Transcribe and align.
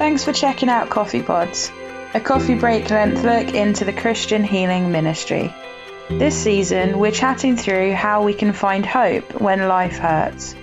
Thanks 0.00 0.24
for 0.24 0.32
checking 0.32 0.70
out 0.70 0.88
Coffee 0.88 1.22
Pods, 1.22 1.70
a 2.14 2.20
coffee 2.20 2.54
break 2.54 2.88
length 2.88 3.22
look 3.22 3.52
into 3.54 3.84
the 3.84 3.92
Christian 3.92 4.42
healing 4.42 4.90
ministry. 4.90 5.54
This 6.08 6.34
season, 6.34 6.98
we're 6.98 7.10
chatting 7.10 7.54
through 7.54 7.92
how 7.92 8.22
we 8.22 8.32
can 8.32 8.54
find 8.54 8.86
hope 8.86 9.38
when 9.42 9.68
life 9.68 9.98
hurts. 9.98 10.54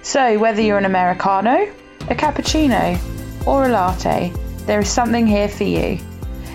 So, 0.00 0.38
whether 0.38 0.62
you're 0.62 0.78
an 0.78 0.86
Americano, 0.86 1.70
a 2.08 2.14
cappuccino, 2.14 2.98
or 3.46 3.66
a 3.66 3.68
latte, 3.68 4.32
there 4.64 4.80
is 4.80 4.88
something 4.88 5.26
here 5.26 5.50
for 5.50 5.64
you. 5.64 5.98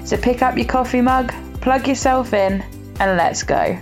So, 0.03 0.17
pick 0.17 0.41
up 0.41 0.57
your 0.57 0.65
coffee 0.65 1.01
mug, 1.01 1.31
plug 1.61 1.87
yourself 1.87 2.33
in, 2.33 2.63
and 2.99 3.15
let's 3.15 3.43
go. 3.43 3.77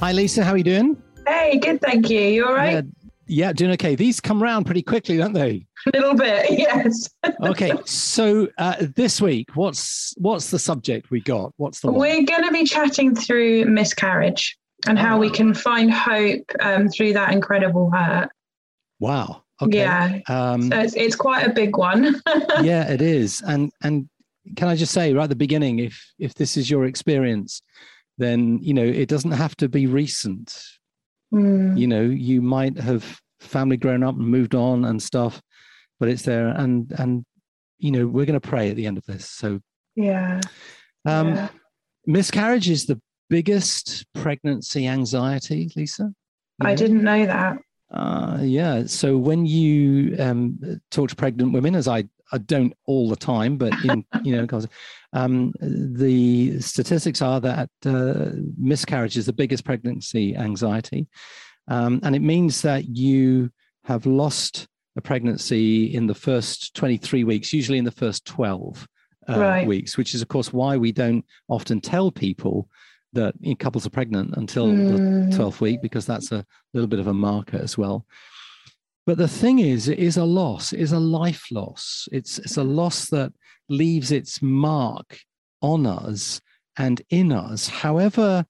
Hi, 0.00 0.10
Lisa. 0.10 0.42
How 0.42 0.54
are 0.54 0.58
you 0.58 0.64
doing? 0.64 1.00
Hey, 1.24 1.60
good, 1.60 1.80
thank 1.80 2.10
you. 2.10 2.18
You 2.18 2.46
all 2.46 2.52
right? 2.52 2.84
Yeah, 2.84 3.01
yeah, 3.32 3.52
doing 3.52 3.72
okay. 3.72 3.94
These 3.94 4.20
come 4.20 4.42
around 4.42 4.64
pretty 4.64 4.82
quickly, 4.82 5.16
don't 5.16 5.32
they? 5.32 5.66
A 5.86 5.90
little 5.98 6.14
bit, 6.14 6.50
yes. 6.58 7.08
okay, 7.42 7.72
so 7.84 8.48
uh, 8.58 8.86
this 8.94 9.20
week, 9.20 9.48
what's 9.54 10.14
what's 10.18 10.50
the 10.50 10.58
subject 10.58 11.10
we 11.10 11.20
got? 11.20 11.52
What's 11.56 11.80
the 11.80 11.90
one? 11.90 12.00
We're 12.00 12.24
going 12.24 12.44
to 12.44 12.52
be 12.52 12.64
chatting 12.64 13.14
through 13.14 13.64
miscarriage 13.66 14.56
and 14.86 14.98
how 14.98 15.18
we 15.18 15.28
Oh. 15.28 15.32
can 15.32 15.54
find 15.54 15.92
hope 15.92 16.44
um, 16.60 16.88
through 16.88 17.12
that 17.14 17.32
incredible 17.32 17.90
hurt. 17.90 18.28
Wow. 19.00 19.42
Okay. 19.60 19.78
Yeah. 19.78 20.18
Um, 20.28 20.62
So 20.70 20.80
it's, 20.80 20.94
it's 20.94 21.16
quite 21.16 21.46
a 21.46 21.50
big 21.52 21.76
one. 21.76 22.20
yeah, 22.62 22.88
it 22.90 23.00
is. 23.00 23.42
And 23.46 23.70
and 23.82 24.08
can 24.56 24.68
I 24.68 24.76
just 24.76 24.92
say 24.92 25.12
right 25.14 25.24
at 25.24 25.30
the 25.30 25.36
beginning, 25.36 25.78
if 25.78 26.04
if 26.18 26.34
this 26.34 26.56
is 26.56 26.68
your 26.70 26.84
experience, 26.84 27.62
then 28.18 28.58
you 28.60 28.74
know 28.74 28.84
it 28.84 29.08
doesn't 29.08 29.32
have 29.32 29.56
to 29.56 29.68
be 29.68 29.86
recent. 29.86 30.54
Mm, 31.32 31.78
You 31.78 31.86
know, 31.86 32.02
you 32.02 32.42
might 32.42 32.76
have 32.78 33.21
family 33.42 33.76
grown 33.76 34.02
up 34.02 34.16
and 34.16 34.26
moved 34.26 34.54
on 34.54 34.84
and 34.84 35.02
stuff, 35.02 35.42
but 36.00 36.08
it's 36.08 36.22
there. 36.22 36.48
And 36.48 36.92
and 36.98 37.24
you 37.78 37.90
know, 37.90 38.06
we're 38.06 38.26
going 38.26 38.40
to 38.40 38.48
pray 38.48 38.70
at 38.70 38.76
the 38.76 38.86
end 38.86 38.96
of 38.96 39.04
this. 39.06 39.28
So 39.28 39.60
yeah. 39.96 40.40
um, 41.04 41.34
yeah. 41.34 41.48
miscarriage 42.06 42.70
is 42.70 42.86
the 42.86 43.00
biggest 43.28 44.06
pregnancy 44.14 44.86
anxiety, 44.86 45.70
Lisa. 45.74 46.12
You 46.62 46.68
I 46.68 46.74
didn't 46.74 47.02
know 47.02 47.26
that. 47.26 47.58
Uh, 47.90 48.38
yeah. 48.40 48.86
So 48.86 49.18
when 49.18 49.44
you 49.44 50.16
um, 50.18 50.80
talk 50.90 51.10
to 51.10 51.16
pregnant 51.16 51.52
women, 51.52 51.74
as 51.74 51.88
I, 51.88 52.04
I 52.30 52.38
don't 52.38 52.72
all 52.86 53.08
the 53.08 53.16
time, 53.16 53.58
but 53.58 53.72
in, 53.84 54.04
you 54.22 54.36
know, 54.36 54.46
'cause, 54.46 54.66
um, 55.12 55.52
the 55.60 56.60
statistics 56.60 57.20
are 57.20 57.40
that 57.40 57.68
uh, 57.84 58.30
miscarriage 58.56 59.18
is 59.18 59.26
the 59.26 59.32
biggest 59.32 59.64
pregnancy 59.64 60.34
anxiety, 60.36 61.06
um, 61.68 62.00
and 62.02 62.14
it 62.14 62.22
means 62.22 62.62
that 62.62 62.88
you 62.88 63.50
have 63.84 64.06
lost 64.06 64.66
a 64.96 65.00
pregnancy 65.00 65.94
in 65.94 66.06
the 66.06 66.14
first 66.14 66.74
23 66.74 67.24
weeks, 67.24 67.52
usually 67.52 67.78
in 67.78 67.84
the 67.84 67.90
first 67.90 68.24
12 68.26 68.86
uh, 69.28 69.38
Right. 69.38 69.66
weeks, 69.66 69.96
which 69.96 70.14
is 70.14 70.22
of 70.22 70.28
course 70.28 70.52
why 70.52 70.76
we 70.76 70.92
don't 70.92 71.24
often 71.48 71.80
tell 71.80 72.10
people 72.10 72.68
that 73.14 73.34
couples 73.58 73.86
are 73.86 73.90
pregnant 73.90 74.34
until 74.36 74.74
the 74.76 74.98
Mm, 74.98 75.28
12th 75.30 75.60
week 75.60 75.80
because 75.82 76.06
that's 76.06 76.32
a 76.32 76.44
little 76.74 76.88
bit 76.88 76.98
of 76.98 77.06
a 77.06 77.14
marker 77.14 77.58
as 77.58 77.76
well. 77.78 78.06
But 79.06 79.18
the 79.18 79.28
thing 79.28 79.58
is, 79.58 79.88
it 79.88 79.98
is 79.98 80.16
a 80.16 80.24
loss, 80.24 80.72
it 80.72 80.80
is 80.80 80.92
a 80.92 80.98
life 80.98 81.46
loss. 81.50 82.08
It's, 82.12 82.38
it's 82.38 82.56
a 82.56 82.64
loss 82.64 83.08
that 83.10 83.32
leaves 83.68 84.12
its 84.12 84.40
mark 84.40 85.18
on 85.60 85.86
us 85.86 86.40
and 86.76 87.02
in 87.10 87.32
us, 87.32 87.68
however 87.68 88.46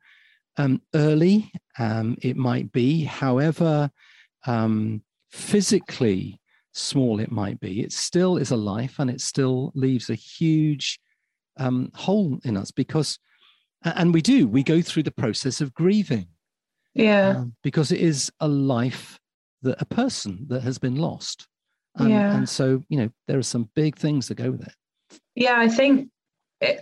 um, 0.57 0.83
early 0.95 1.51
um, 1.79 2.17
it 2.23 2.37
might 2.37 2.73
be, 2.73 3.05
however 3.05 3.91
um, 4.47 5.03
physically 5.31 6.41
small 6.73 7.21
it 7.21 7.31
might 7.31 7.61
be, 7.61 7.83
it 7.83 7.93
still 7.93 8.37
is 8.37 8.51
a 8.51 8.57
life 8.57 8.97
and 8.99 9.11
it 9.11 9.21
still 9.21 9.73
leaves 9.75 10.11
a 10.11 10.15
huge 10.15 11.01
um, 11.59 11.91
hole 11.95 12.39
in 12.45 12.57
us 12.57 12.71
because, 12.71 13.19
and 13.85 14.15
we 14.15 14.23
do, 14.23 14.49
we 14.49 14.63
go 14.63 14.81
through 14.81 15.03
the 15.03 15.11
process 15.11 15.61
of 15.61 15.75
grieving 15.75 16.29
yeah. 16.95 17.31
um, 17.31 17.55
because 17.63 17.93
it 17.93 18.01
is 18.01 18.31
a 18.41 18.49
life 18.49 19.19
that 19.63 19.81
a 19.81 19.85
person 19.85 20.47
that 20.49 20.63
has 20.63 20.79
been 20.79 20.97
lost. 20.97 21.47
And, 21.97 22.11
Yeah. 22.11 22.35
and 22.37 22.49
so, 22.49 22.83
you 22.89 22.99
know, 22.99 23.11
there 23.29 23.39
are 23.39 23.43
some 23.43 23.69
big 23.75 23.97
things 23.97 24.29
that 24.29 24.37
go 24.37 24.51
with 24.51 24.67
it. 24.67 24.75
Yeah. 25.35 25.59
I 25.59 25.69
think 25.69 26.09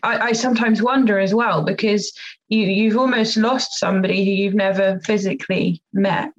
I, 0.02 0.18
I 0.18 0.32
sometimes 0.32 0.82
wonder 0.82 1.18
as 1.18 1.34
well 1.34 1.62
because 1.62 2.12
you, 2.48 2.66
you've 2.66 2.98
almost 2.98 3.36
lost 3.36 3.78
somebody 3.78 4.24
who 4.24 4.30
you've 4.30 4.54
never 4.54 5.00
physically 5.04 5.82
met. 5.92 6.32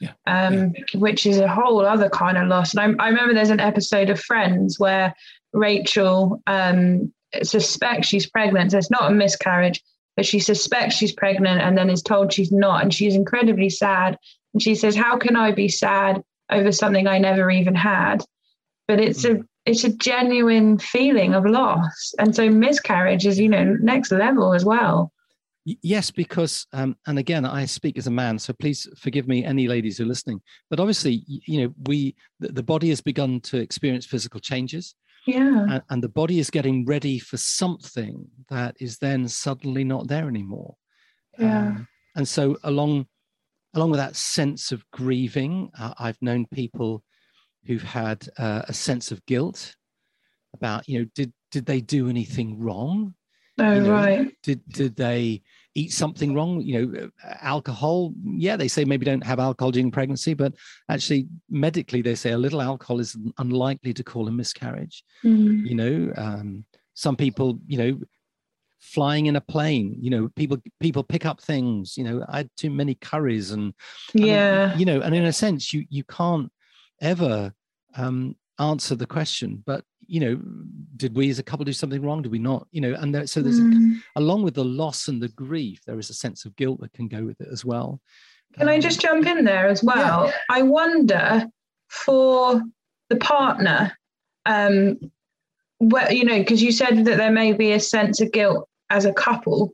Yeah, 0.00 0.12
Um, 0.26 0.72
which 0.94 1.26
is 1.26 1.38
a 1.38 1.48
whole 1.48 1.84
other 1.84 2.08
kind 2.08 2.38
of 2.38 2.48
loss. 2.48 2.74
And 2.74 3.00
I, 3.00 3.04
I 3.04 3.08
remember 3.08 3.34
there's 3.34 3.50
an 3.50 3.60
episode 3.60 4.08
of 4.08 4.18
Friends 4.18 4.78
where 4.78 5.14
Rachel 5.52 6.42
um, 6.46 7.12
suspects 7.42 8.08
she's 8.08 8.28
pregnant. 8.28 8.70
So 8.70 8.78
it's 8.78 8.90
not 8.90 9.10
a 9.10 9.14
miscarriage, 9.14 9.82
but 10.16 10.26
she 10.26 10.40
suspects 10.40 10.96
she's 10.96 11.12
pregnant 11.12 11.60
and 11.60 11.76
then 11.76 11.90
is 11.90 12.02
told 12.02 12.32
she's 12.32 12.50
not. 12.50 12.82
And 12.82 12.94
she's 12.94 13.14
incredibly 13.14 13.68
sad. 13.68 14.18
And 14.54 14.62
she 14.62 14.74
says, 14.74 14.96
How 14.96 15.18
can 15.18 15.36
I 15.36 15.52
be 15.52 15.68
sad 15.68 16.22
over 16.50 16.72
something 16.72 17.06
I 17.06 17.18
never 17.18 17.50
even 17.50 17.74
had? 17.74 18.24
But 18.88 19.00
it's 19.00 19.24
a 19.24 19.44
it's 19.70 19.84
a 19.84 19.96
genuine 19.96 20.78
feeling 20.78 21.34
of 21.34 21.46
loss. 21.46 22.14
And 22.18 22.34
so 22.34 22.50
miscarriage 22.50 23.26
is, 23.26 23.38
you 23.38 23.48
know, 23.48 23.76
next 23.80 24.10
level 24.10 24.52
as 24.52 24.64
well. 24.64 25.12
Yes, 25.64 26.10
because, 26.10 26.66
um, 26.72 26.96
and 27.06 27.18
again, 27.18 27.44
I 27.44 27.66
speak 27.66 27.98
as 27.98 28.06
a 28.06 28.10
man, 28.10 28.38
so 28.38 28.52
please 28.52 28.88
forgive 28.96 29.28
me, 29.28 29.44
any 29.44 29.68
ladies 29.68 29.98
who 29.98 30.04
are 30.04 30.08
listening. 30.08 30.40
But 30.70 30.80
obviously, 30.80 31.22
you 31.26 31.62
know, 31.62 31.74
we, 31.86 32.16
the, 32.40 32.48
the 32.48 32.62
body 32.62 32.88
has 32.88 33.00
begun 33.00 33.40
to 33.42 33.58
experience 33.58 34.06
physical 34.06 34.40
changes, 34.40 34.94
Yeah. 35.26 35.66
and, 35.70 35.82
and 35.90 36.02
the 36.02 36.08
body 36.08 36.38
is 36.38 36.50
getting 36.50 36.86
ready 36.86 37.18
for 37.18 37.36
something 37.36 38.26
that 38.48 38.76
is 38.80 38.98
then 38.98 39.28
suddenly 39.28 39.84
not 39.84 40.08
there 40.08 40.28
anymore. 40.28 40.76
Yeah. 41.38 41.68
Um, 41.68 41.88
and 42.16 42.26
so, 42.26 42.56
along, 42.64 43.06
along 43.74 43.90
with 43.90 44.00
that 44.00 44.16
sense 44.16 44.72
of 44.72 44.82
grieving, 44.92 45.70
uh, 45.78 45.92
I've 45.98 46.20
known 46.22 46.46
people 46.46 47.04
who've 47.66 47.82
had 47.82 48.28
uh, 48.38 48.62
a 48.68 48.72
sense 48.72 49.10
of 49.12 49.24
guilt 49.26 49.74
about, 50.54 50.88
you 50.88 50.98
know, 51.00 51.06
did 51.14 51.32
did 51.50 51.66
they 51.66 51.80
do 51.80 52.08
anything 52.08 52.58
wrong? 52.58 53.14
Oh, 53.58 53.74
you 53.74 53.80
know, 53.82 53.90
right. 53.90 54.28
did 54.42 54.60
did 54.68 54.96
they 54.96 55.42
eat 55.74 55.92
something 55.92 56.34
wrong 56.34 56.60
you 56.62 56.74
know 56.86 57.08
uh, 57.24 57.34
alcohol 57.42 58.12
yeah 58.24 58.56
they 58.56 58.66
say 58.68 58.84
maybe 58.84 59.04
don't 59.04 59.24
have 59.24 59.38
alcohol 59.38 59.70
during 59.70 59.90
pregnancy 59.90 60.34
but 60.34 60.52
actually 60.88 61.28
medically 61.50 62.00
they 62.02 62.14
say 62.14 62.30
a 62.32 62.38
little 62.38 62.62
alcohol 62.62 62.98
is 62.98 63.16
unlikely 63.38 63.92
to 63.92 64.02
cause 64.02 64.26
a 64.28 64.32
miscarriage 64.32 65.04
Mm. 65.24 65.66
you 65.68 65.74
know 65.74 66.12
um, 66.16 66.64
some 66.94 67.16
people 67.16 67.60
you 67.66 67.76
know 67.78 68.00
flying 68.80 69.26
in 69.26 69.36
a 69.36 69.40
plane 69.42 69.94
you 70.00 70.10
know 70.10 70.28
people 70.34 70.56
people 70.80 71.04
pick 71.04 71.26
up 71.26 71.40
things 71.40 71.96
you 71.98 72.04
know 72.04 72.24
i 72.28 72.38
had 72.38 72.50
too 72.56 72.70
many 72.70 72.94
curries 72.94 73.50
and 73.50 73.74
I 74.16 74.18
mean, 74.18 74.28
Yeah. 74.28 74.76
you 74.78 74.86
know 74.86 75.00
and 75.02 75.14
in 75.14 75.26
a 75.26 75.32
sense 75.32 75.72
you 75.74 75.84
you 75.90 76.02
can't 76.04 76.50
ever 77.02 77.52
um 77.96 78.34
answer 78.58 78.94
the 78.94 79.06
question 79.06 79.62
but 79.64 79.84
you 80.06 80.20
know 80.20 80.38
did 80.96 81.16
we 81.16 81.30
as 81.30 81.38
a 81.38 81.42
couple 81.42 81.64
do 81.64 81.72
something 81.72 82.02
wrong 82.02 82.20
did 82.20 82.30
we 82.32 82.38
not 82.38 82.66
you 82.72 82.80
know 82.80 82.94
and 82.98 83.14
there, 83.14 83.26
so 83.26 83.40
there's 83.40 83.58
a 83.60 83.62
Mm. 83.62 84.02
along 84.16 84.42
with 84.42 84.54
the 84.54 84.64
loss 84.64 85.08
and 85.08 85.22
the 85.22 85.28
grief, 85.28 85.80
there 85.86 85.98
is 85.98 86.10
a 86.10 86.14
sense 86.14 86.44
of 86.44 86.56
guilt 86.56 86.80
that 86.80 86.92
can 86.92 87.06
go 87.08 87.24
with 87.24 87.40
it 87.40 87.48
as 87.52 87.64
well. 87.64 88.00
Can 88.58 88.68
I 88.68 88.74
Um, 88.76 88.80
just 88.80 89.00
jump 89.00 89.26
in 89.26 89.44
there 89.44 89.68
as 89.68 89.82
well? 89.84 90.32
I 90.50 90.62
wonder 90.62 91.46
for 91.88 92.62
the 93.08 93.16
partner, 93.16 93.96
um, 94.46 94.98
where 95.78 96.12
you 96.12 96.24
know, 96.24 96.38
because 96.38 96.62
you 96.62 96.72
said 96.72 97.04
that 97.04 97.16
there 97.18 97.30
may 97.30 97.52
be 97.52 97.72
a 97.72 97.80
sense 97.80 98.20
of 98.20 98.32
guilt 98.32 98.68
as 98.90 99.04
a 99.04 99.12
couple. 99.12 99.72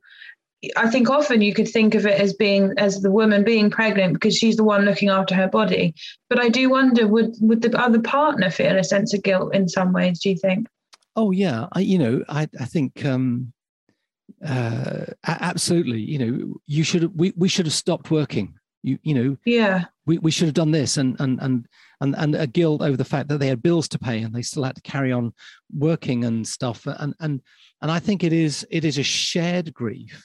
I 0.77 0.91
think 0.91 1.11
often 1.11 1.43
you 1.43 1.55
could 1.55 1.69
think 1.69 1.95
of 1.95 2.07
it 2.07 2.21
as 2.21 2.33
being 2.33 2.73
as 2.79 3.01
the 3.01 3.11
woman 3.11 3.45
being 3.45 3.71
pregnant 3.71 4.15
because 4.15 4.37
she's 4.37 4.57
the 4.57 4.65
one 4.65 4.85
looking 4.85 5.09
after 5.09 5.35
her 5.35 5.49
body. 5.49 5.95
But 6.29 6.41
I 6.41 6.49
do 6.49 6.71
wonder 6.71 7.07
would 7.07 7.35
would 7.41 7.63
the 7.63 7.79
other 7.79 8.01
partner 8.01 8.51
feel 8.51 8.77
a 8.77 8.85
sense 8.85 9.15
of 9.15 9.23
guilt 9.23 9.55
in 9.55 9.69
some 9.69 9.93
ways? 9.93 10.21
Do 10.21 10.31
you 10.31 10.37
think? 10.37 10.67
Oh 11.15 11.31
yeah, 11.31 11.67
I 11.73 11.81
you 11.81 11.99
know 11.99 12.25
I 12.29 12.49
I 12.61 12.65
think 12.65 13.05
um, 13.05 13.53
uh, 14.45 15.07
absolutely. 15.27 16.01
You 16.01 16.19
know, 16.19 16.55
you 16.67 16.85
should 16.85 17.19
we 17.19 17.33
we 17.37 17.49
should 17.49 17.67
have 17.67 17.73
stopped 17.73 18.11
working. 18.11 18.55
You 18.83 18.99
you 19.03 19.15
know 19.15 19.37
Yeah, 19.45 19.85
we, 20.07 20.19
we 20.19 20.31
should 20.31 20.47
have 20.47 20.55
done 20.55 20.71
this 20.71 20.97
and 20.97 21.17
and 21.21 21.41
and 21.41 21.67
and 22.01 22.15
and 22.17 22.35
a 22.35 22.47
guilt 22.47 22.83
over 22.83 22.97
the 22.97 23.05
fact 23.05 23.29
that 23.29 23.39
they 23.39 23.49
had 23.49 23.63
bills 23.63 23.89
to 23.89 23.99
pay 23.99 24.23
and 24.23 24.35
they 24.35 24.43
still 24.43 24.65
had 24.65 24.77
to 24.77 24.83
carry 24.83 25.13
on 25.13 25.33
working 25.77 26.25
and 26.25 26.47
stuff 26.47 26.87
and 26.87 27.15
and 27.21 27.41
and 27.83 27.91
I 27.91 27.99
think 27.99 28.23
it 28.23 28.33
is 28.33 28.67
it 28.71 28.85
is 28.85 28.99
a 28.99 29.03
shared 29.03 29.75
grief 29.75 30.25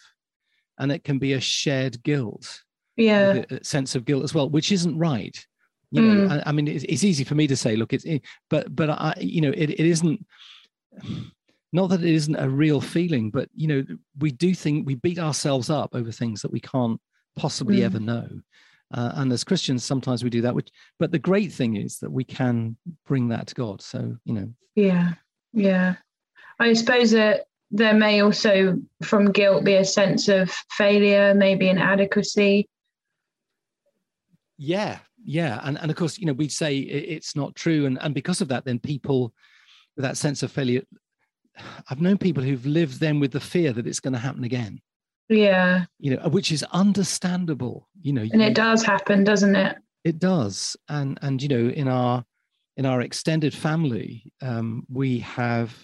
and 0.82 0.92
it 0.92 1.04
can 1.04 1.18
be 1.18 1.34
a 1.34 1.40
shared 1.40 2.02
guilt 2.04 2.64
yeah, 2.98 3.44
a 3.50 3.64
sense 3.64 3.96
of 3.96 4.06
guilt 4.06 4.24
as 4.24 4.34
well 4.34 4.50
which 4.50 4.72
isn't 4.72 4.98
right 4.98 5.46
You 5.92 6.02
know, 6.02 6.28
mm. 6.28 6.32
I, 6.32 6.50
I, 6.50 6.52
mean, 6.54 6.68
it's, 6.68 6.86
it's, 6.86 7.04
easy 7.04 7.26
for 7.26 7.36
me 7.36 7.48
to 7.48 7.56
say, 7.56 7.76
look, 7.76 7.92
it's, 7.92 8.06
it, 8.06 8.22
but, 8.50 8.74
but 8.74 8.90
I, 8.90 9.14
you 9.20 9.42
know, 9.42 9.50
it, 9.52 9.72
it 9.72 9.86
isn't, 9.86 10.26
not 11.74 11.90
that 11.90 12.02
it 12.02 12.14
isn't 12.14 12.36
a 12.36 12.50
real 12.50 12.80
feeling, 12.80 13.30
but, 13.30 13.50
you 13.54 13.68
know, 13.68 13.84
we 14.18 14.32
do 14.32 14.56
think 14.56 14.88
we 14.88 14.96
beat 14.96 15.20
ourselves 15.20 15.70
up 15.70 15.94
over 15.94 16.12
things 16.12 16.42
that 16.42 16.52
we 16.52 16.62
can't 16.62 17.00
possibly 17.36 17.80
mm. 17.80 17.84
ever 17.84 18.00
know. 18.00 18.28
Uh, 18.94 19.12
and 19.16 19.32
as 19.32 19.44
Christians, 19.44 19.84
sometimes 19.84 20.24
we 20.24 20.30
do 20.30 20.42
that. 20.42 20.56
Which, 20.56 20.70
but 21.00 21.12
the 21.12 21.20
great 21.20 21.52
thing 21.52 21.76
is 21.78 22.00
that 22.00 22.12
we 22.12 22.24
can 22.24 22.76
bring 23.06 23.30
that 23.30 23.48
to 23.48 23.56
God. 23.56 23.82
So 23.82 24.18
you 24.26 24.34
know. 24.34 24.54
Yeah, 24.76 25.14
yeah. 25.54 25.96
I 26.60 26.74
suppose 26.74 27.12
that 27.12 27.46
there 27.72 27.94
may 27.94 28.22
also, 28.22 28.78
from 29.04 29.32
guilt, 29.32 29.64
be 29.64 29.76
a 29.76 29.86
sense 29.86 30.28
of 30.28 30.52
failure, 30.72 31.34
maybe 31.34 31.70
inadequacy. 31.70 32.68
Yeah, 34.58 35.00
yeah, 35.24 35.60
and 35.64 35.78
and 35.80 35.90
of 35.90 35.98
course, 35.98 36.18
you 36.18 36.26
know, 36.26 36.34
we'd 36.34 36.52
say 36.52 36.78
it's 36.78 37.36
not 37.36 37.56
true, 37.56 37.86
and 37.86 37.98
and 38.02 38.14
because 38.14 38.42
of 38.42 38.50
that, 38.50 38.66
then 38.66 38.80
people 38.80 39.34
with 39.96 40.04
that 40.04 40.18
sense 40.18 40.44
of 40.44 40.52
failure. 40.52 40.84
I've 41.90 42.02
known 42.02 42.18
people 42.18 42.44
who've 42.44 42.66
lived 42.66 43.00
then 43.00 43.20
with 43.20 43.32
the 43.32 43.40
fear 43.40 43.74
that 43.74 43.88
it's 43.88 44.00
going 44.00 44.14
to 44.14 44.20
happen 44.20 44.44
again. 44.44 44.82
Yeah. 45.30 45.86
You 46.00 46.16
know 46.16 46.30
which 46.30 46.52
is 46.52 46.64
understandable 46.72 47.88
you 48.02 48.14
know. 48.14 48.26
And 48.32 48.42
it 48.42 48.56
does 48.56 48.84
happen 48.84 49.24
doesn't 49.24 49.56
it? 49.56 49.78
It 50.04 50.20
does. 50.20 50.76
And 50.90 51.18
and 51.22 51.42
you 51.42 51.50
know 51.50 51.70
in 51.70 51.88
our 51.88 52.26
in 52.78 52.86
our 52.86 53.02
extended 53.02 53.54
family 53.54 54.32
um 54.42 54.86
we 54.90 55.20
have 55.20 55.76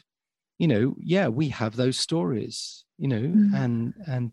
you 0.58 0.68
know 0.68 0.96
yeah 1.00 1.28
we 1.28 1.50
have 1.50 1.76
those 1.76 1.98
stories 1.98 2.86
you 2.98 3.08
know 3.08 3.22
mm. 3.22 3.54
and 3.54 3.94
and 4.08 4.32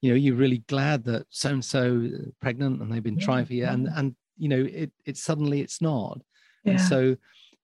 you 0.00 0.10
know 0.10 0.16
you're 0.16 0.36
really 0.36 0.64
glad 0.68 1.04
that 1.04 1.26
so 1.30 1.50
and 1.50 1.64
so 1.64 2.08
pregnant 2.40 2.80
and 2.80 2.92
they've 2.92 3.02
been 3.02 3.18
yeah. 3.18 3.24
trying 3.24 3.46
for 3.46 3.54
you 3.54 3.66
and 3.66 3.88
and 3.94 4.14
you 4.36 4.48
know 4.48 4.66
it 4.70 4.90
it 5.04 5.16
suddenly 5.16 5.60
it's 5.60 5.80
not 5.80 6.20
yeah. 6.64 6.72
and 6.72 6.80
so 6.80 7.16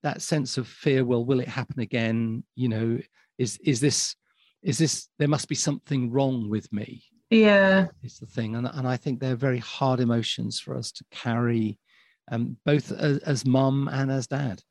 that 0.03 0.21
sense 0.21 0.57
of 0.57 0.67
fear 0.67 1.03
well 1.03 1.25
will 1.25 1.39
it 1.39 1.47
happen 1.47 1.79
again 1.79 2.43
you 2.55 2.69
know 2.69 2.99
is 3.37 3.57
is 3.63 3.79
this 3.79 4.15
is 4.63 4.77
this 4.77 5.09
there 5.19 5.27
must 5.27 5.47
be 5.47 5.55
something 5.55 6.11
wrong 6.11 6.49
with 6.49 6.71
me 6.71 7.03
yeah 7.29 7.87
it's 8.03 8.19
the 8.19 8.25
thing 8.25 8.55
and, 8.55 8.67
and 8.67 8.87
i 8.87 8.95
think 8.95 9.19
they're 9.19 9.35
very 9.35 9.59
hard 9.59 9.99
emotions 9.99 10.59
for 10.59 10.77
us 10.77 10.91
to 10.91 11.03
carry 11.11 11.77
um, 12.29 12.57
both 12.65 12.91
as, 12.91 13.19
as 13.19 13.45
mum 13.45 13.89
and 13.91 14.11
as 14.11 14.27
dad 14.27 14.61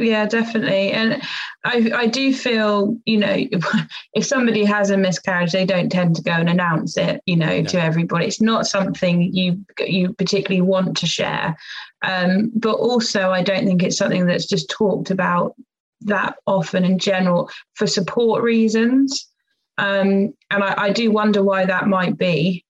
yeah 0.00 0.26
definitely 0.26 0.90
and 0.92 1.22
i 1.64 1.90
i 1.94 2.06
do 2.06 2.34
feel 2.34 2.96
you 3.06 3.16
know 3.16 3.36
if 4.14 4.24
somebody 4.24 4.64
has 4.64 4.90
a 4.90 4.96
miscarriage 4.96 5.52
they 5.52 5.64
don't 5.64 5.90
tend 5.90 6.16
to 6.16 6.22
go 6.22 6.32
and 6.32 6.48
announce 6.48 6.96
it 6.96 7.20
you 7.26 7.36
know 7.36 7.60
no. 7.60 7.64
to 7.64 7.80
everybody 7.80 8.26
it's 8.26 8.40
not 8.40 8.66
something 8.66 9.22
you 9.22 9.64
you 9.78 10.12
particularly 10.14 10.62
want 10.62 10.96
to 10.96 11.06
share 11.06 11.56
um, 12.02 12.50
but 12.54 12.74
also 12.74 13.30
i 13.30 13.42
don't 13.42 13.66
think 13.66 13.82
it's 13.82 13.96
something 13.96 14.26
that's 14.26 14.46
just 14.46 14.70
talked 14.70 15.10
about 15.10 15.54
that 16.02 16.36
often 16.46 16.84
in 16.84 16.98
general 16.98 17.50
for 17.74 17.86
support 17.86 18.42
reasons. 18.42 19.28
Um, 19.78 20.34
and 20.50 20.62
I, 20.62 20.74
I, 20.76 20.92
do 20.92 21.10
wonder 21.10 21.42
why 21.42 21.64
that 21.64 21.86
might 21.86 22.18
be. 22.18 22.64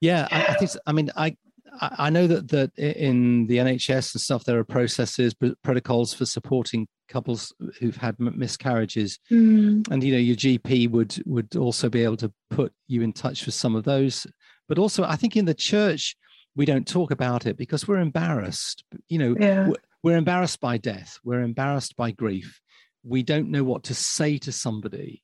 Yeah, 0.00 0.28
I, 0.30 0.46
I 0.46 0.54
think. 0.54 0.70
I 0.86 0.92
mean, 0.92 1.10
I 1.16 1.36
I 1.80 2.10
know 2.10 2.26
that 2.26 2.48
that 2.48 2.76
in 2.78 3.46
the 3.46 3.58
NHS 3.58 4.14
and 4.14 4.20
stuff, 4.20 4.44
there 4.44 4.58
are 4.58 4.64
processes, 4.64 5.34
protocols 5.62 6.14
for 6.14 6.26
supporting 6.26 6.88
couples 7.08 7.54
who've 7.78 7.96
had 7.96 8.18
miscarriages, 8.18 9.18
mm. 9.30 9.86
and 9.90 10.02
you 10.02 10.12
know 10.12 10.18
your 10.18 10.36
GP 10.36 10.90
would 10.90 11.22
would 11.26 11.56
also 11.56 11.88
be 11.88 12.02
able 12.04 12.16
to 12.18 12.32
put 12.50 12.72
you 12.86 13.02
in 13.02 13.12
touch 13.12 13.46
with 13.46 13.54
some 13.54 13.76
of 13.76 13.84
those. 13.84 14.26
But 14.68 14.78
also, 14.78 15.04
I 15.04 15.16
think 15.16 15.36
in 15.36 15.44
the 15.44 15.54
church 15.54 16.16
we 16.54 16.64
don't 16.64 16.88
talk 16.88 17.10
about 17.10 17.46
it 17.46 17.56
because 17.56 17.86
we're 17.86 18.00
embarrassed. 18.00 18.82
You 19.08 19.18
know, 19.18 19.36
yeah 19.38 19.70
we're 20.06 20.16
embarrassed 20.16 20.60
by 20.60 20.78
death 20.78 21.18
we're 21.24 21.42
embarrassed 21.42 21.96
by 21.96 22.12
grief 22.12 22.60
we 23.02 23.24
don't 23.24 23.50
know 23.50 23.64
what 23.64 23.82
to 23.82 23.92
say 23.92 24.38
to 24.38 24.52
somebody 24.52 25.20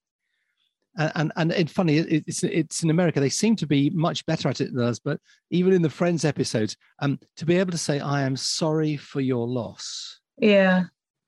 and 0.96 1.12
and, 1.14 1.32
and 1.36 1.52
it's 1.52 1.72
funny 1.72 1.98
it's 1.98 2.42
it's 2.44 2.82
in 2.82 2.90
america 2.90 3.20
they 3.20 3.28
seem 3.28 3.56
to 3.56 3.66
be 3.66 3.90
much 3.90 4.24
better 4.26 4.48
at 4.48 4.60
it 4.60 4.72
than 4.74 4.84
us 4.84 4.98
but 4.98 5.18
even 5.50 5.72
in 5.72 5.82
the 5.82 5.90
friends 5.90 6.24
episodes 6.24 6.76
um 7.00 7.18
to 7.36 7.46
be 7.46 7.56
able 7.56 7.70
to 7.70 7.78
say 7.78 8.00
i 8.00 8.22
am 8.22 8.36
sorry 8.36 8.96
for 8.96 9.20
your 9.20 9.46
loss 9.46 10.20
yeah 10.38 10.84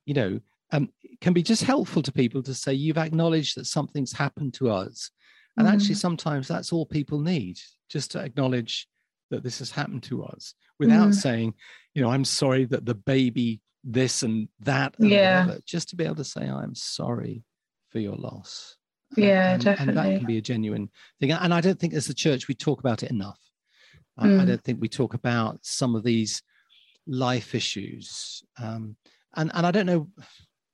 you 0.07 0.15
know 0.15 0.39
um 0.73 0.89
can 1.21 1.33
be 1.33 1.43
just 1.43 1.63
helpful 1.63 2.03
to 2.03 2.13
people 2.13 2.43
to 2.43 2.55
say 2.55 2.73
you've 2.73 2.99
acknowledged 2.99 3.57
that 3.57 3.67
something's 3.67 4.13
happened 4.13 4.53
to 4.53 4.71
us 4.71 5.11
and 5.57 5.67
mm. 5.67 5.73
actually 5.73 5.95
sometimes 5.95 6.49
that's 6.49 6.73
all 6.73 6.85
people 6.85 7.21
need 7.21 7.59
just 7.89 8.11
to 8.11 8.19
acknowledge 8.19 8.87
that 9.31 9.43
this 9.43 9.59
has 9.59 9.71
happened 9.71 10.03
to 10.03 10.23
us 10.23 10.55
without 10.79 11.09
mm. 11.09 11.15
saying 11.15 11.55
you 11.95 12.03
know, 12.03 12.11
I'm 12.11 12.25
sorry 12.25 12.65
that 12.67 12.85
the 12.85 12.95
baby 12.95 13.61
this 13.83 14.23
and 14.23 14.49
that. 14.61 14.95
And 14.99 15.11
yeah. 15.11 15.47
Whatever, 15.47 15.61
just 15.65 15.89
to 15.91 15.97
be 15.97 16.05
able 16.05 16.17
to 16.17 16.25
say, 16.25 16.43
I'm 16.43 16.75
sorry 16.75 17.45
for 17.91 18.01
your 18.01 18.17
loss. 18.17 18.77
Yeah, 19.17 19.55
and, 19.55 19.65
definitely. 19.65 20.03
And 20.03 20.13
that 20.13 20.19
can 20.19 20.27
be 20.27 20.39
a 20.39 20.43
genuine 20.43 20.91
thing. 21.21 21.33
And 21.33 21.55
I 21.55 21.61
don't 21.61 21.79
think 21.79 21.95
as 21.95 22.09
a 22.09 22.15
church 22.15 22.49
we 22.49 22.55
talk 22.55 22.81
about 22.81 23.03
it 23.03 23.11
enough. 23.11 23.39
Mm. 24.21 24.39
I, 24.39 24.43
I, 24.43 24.45
don't 24.47 24.63
think 24.63 24.81
we 24.81 24.89
talk 24.89 25.15
about 25.15 25.59
some 25.63 25.95
of 25.95 26.05
these 26.05 26.43
life 27.07 27.55
issues. 27.55 28.43
Um, 28.63 28.97
and, 29.37 29.51
and 29.55 29.67
I 29.67 29.71
don't 29.71 29.87
know, 29.87 30.09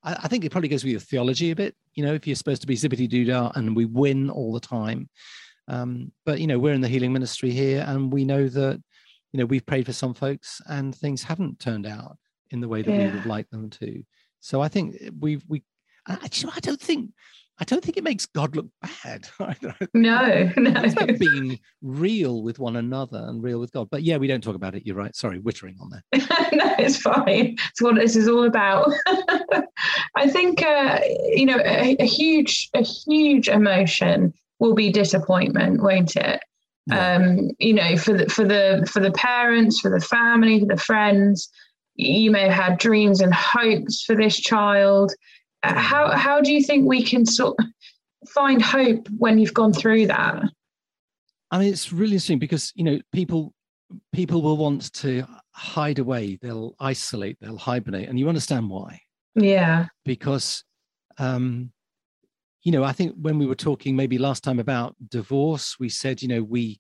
I, 0.03 0.17
I, 0.25 0.29
think 0.29 0.45
it 0.45 0.53
probably 0.53 0.69
goes 0.69 0.85
with 0.85 0.91
your 0.93 1.01
theology 1.01 1.51
a 1.51 1.57
bit. 1.57 1.75
You 1.95 2.05
know, 2.05 2.15
if 2.15 2.27
you're 2.27 2.37
supposed 2.37 2.61
to 2.61 2.67
be 2.67 2.77
zippity 2.77 3.09
doo 3.09 3.25
dah 3.25 3.53
and 3.55 3.75
we 3.75 3.87
win 3.87 4.31
all 4.31 4.53
the 4.53 4.61
time. 4.61 5.09
Um, 5.69 6.13
but, 6.27 6.41
you 6.41 6.47
know, 6.47 6.59
we're 6.59 6.75
in 6.75 6.81
the 6.81 6.89
healing 6.89 7.13
ministry 7.13 7.51
here 7.51 7.85
and 7.87 8.13
we 8.13 8.25
know 8.25 8.49
that 8.49 8.83
you 9.33 9.39
know 9.39 9.47
we've 9.47 9.67
prayed 9.67 9.87
for 9.87 9.93
some 9.93 10.15
folks 10.15 10.61
and 10.67 10.95
things 10.95 11.23
haven't 11.23 11.59
turned 11.59 11.87
out 11.87 12.17
in 12.51 12.61
the 12.61 12.69
way 12.69 12.83
that 12.83 12.91
yeah. 12.91 13.07
we 13.07 13.13
would 13.15 13.27
like 13.27 13.49
them 13.51 13.71
to 13.71 14.03
so 14.41 14.61
i 14.61 14.69
think 14.69 14.97
we've 15.21 15.43
we 15.49 15.63
I, 16.07 16.19
I 16.23 16.61
don't 16.61 16.81
think 16.81 17.13
I 17.61 17.65
don't 17.65 17.85
think 17.85 17.97
it 17.97 18.05
makes 18.05 18.27
God 18.27 18.57
look 18.57 18.67
bad. 18.81 19.29
no, 19.95 20.51
no. 20.57 20.83
It's 20.83 20.95
about 20.95 21.19
being 21.19 21.61
real 21.83 22.43
with 22.43 22.59
one 22.59 22.77
another 22.77 23.19
and 23.29 23.43
real 23.43 23.61
with 23.61 23.73
God. 23.73 23.89
But 23.91 24.03
yeah, 24.03 24.17
we 24.17 24.27
don't 24.27 24.43
talk 24.43 24.55
about 24.55 24.75
it. 24.75 24.87
You're 24.87 24.97
right. 24.97 25.15
Sorry, 25.15 25.39
wittering 25.39 25.77
on 25.81 25.91
there. 25.91 26.03
no, 26.53 26.75
it's 26.79 26.97
fine. 26.97 27.57
It's 27.71 27.83
what 27.83 27.97
this 27.97 28.17
is 28.17 28.29
all 28.29 28.45
about. 28.45 28.91
I 30.17 30.29
think 30.29 30.63
uh, 30.63 31.01
you 31.35 31.47
know 31.47 31.59
a, 31.59 31.97
a, 32.01 32.07
huge, 32.07 32.71
a 32.75 32.83
huge 32.83 33.49
emotion 33.49 34.33
will 34.59 34.75
be 34.75 34.91
disappointment, 34.91 35.83
won't 35.83 36.17
it? 36.17 36.41
um, 36.91 37.51
you 37.59 37.75
know 37.75 37.97
for 37.97 38.15
the 38.15 38.29
for 38.29 38.45
the 38.45 38.87
for 38.91 39.01
the 39.01 39.13
parents 39.13 39.81
for 39.81 39.91
the 39.91 40.05
family 40.05 40.61
for 40.61 40.67
the 40.67 40.77
friends 40.77 41.49
you 41.95 42.31
may 42.31 42.49
have 42.49 42.53
had 42.53 42.79
dreams 42.79 43.21
and 43.21 43.35
hopes 43.35 44.03
for 44.05 44.17
this 44.17 44.39
child 44.41 45.13
how 45.63 46.11
how 46.11 46.41
do 46.41 46.53
you 46.53 46.63
think 46.63 46.87
we 46.87 47.03
can 47.03 47.27
sort 47.27 47.57
of 47.59 47.67
find 48.29 48.63
hope 48.63 49.09
when 49.19 49.39
you've 49.39 49.55
gone 49.55 49.73
through 49.73 50.07
that? 50.09 50.43
I 51.51 51.59
mean 51.59 51.73
it's 51.73 51.93
really 51.93 52.13
interesting 52.13 52.39
because 52.39 52.73
you 52.75 52.85
know 52.85 53.01
people 53.13 53.53
people 54.13 54.43
will 54.43 54.57
want 54.57 54.93
to 54.95 55.25
hide 55.53 55.99
away. 55.99 56.39
They'll 56.41 56.75
isolate 56.81 57.39
they'll 57.41 57.59
hibernate 57.59 58.09
and 58.09 58.19
you 58.19 58.29
understand 58.29 58.71
why. 58.71 59.01
Yeah. 59.35 59.87
Because 60.05 60.65
um 61.19 61.73
you 62.63 62.73
know, 62.73 62.85
I 62.85 62.93
think 62.93 63.15
when 63.19 63.39
we 63.39 63.47
were 63.47 63.55
talking 63.55 63.97
maybe 63.97 64.19
last 64.19 64.45
time 64.45 64.59
about 64.59 64.95
divorce, 65.09 65.77
we 65.81 65.89
said, 65.89 66.21
you 66.21 66.29
know, 66.29 66.43
we 66.43 66.79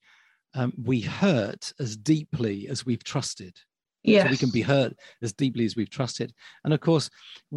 um, 0.54 0.72
we 0.82 1.00
hurt 1.00 1.72
as 1.78 1.96
deeply 1.96 2.68
as 2.68 2.84
we've 2.84 3.04
trusted. 3.04 3.56
Yeah, 4.02 4.24
so 4.24 4.30
we 4.30 4.36
can 4.36 4.50
be 4.50 4.62
hurt 4.62 4.94
as 5.22 5.32
deeply 5.32 5.64
as 5.64 5.76
we've 5.76 5.90
trusted. 5.90 6.32
And 6.64 6.72
of 6.72 6.80
course, 6.80 7.10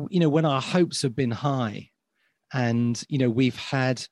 you 0.09 0.19
know, 0.19 0.29
when 0.29 0.45
our 0.45 0.61
hopes 0.61 1.01
have 1.01 1.15
been 1.15 1.31
high, 1.31 1.89
and 2.53 3.01
you 3.09 3.17
know, 3.17 3.29
we've 3.29 3.57
had 3.57 4.05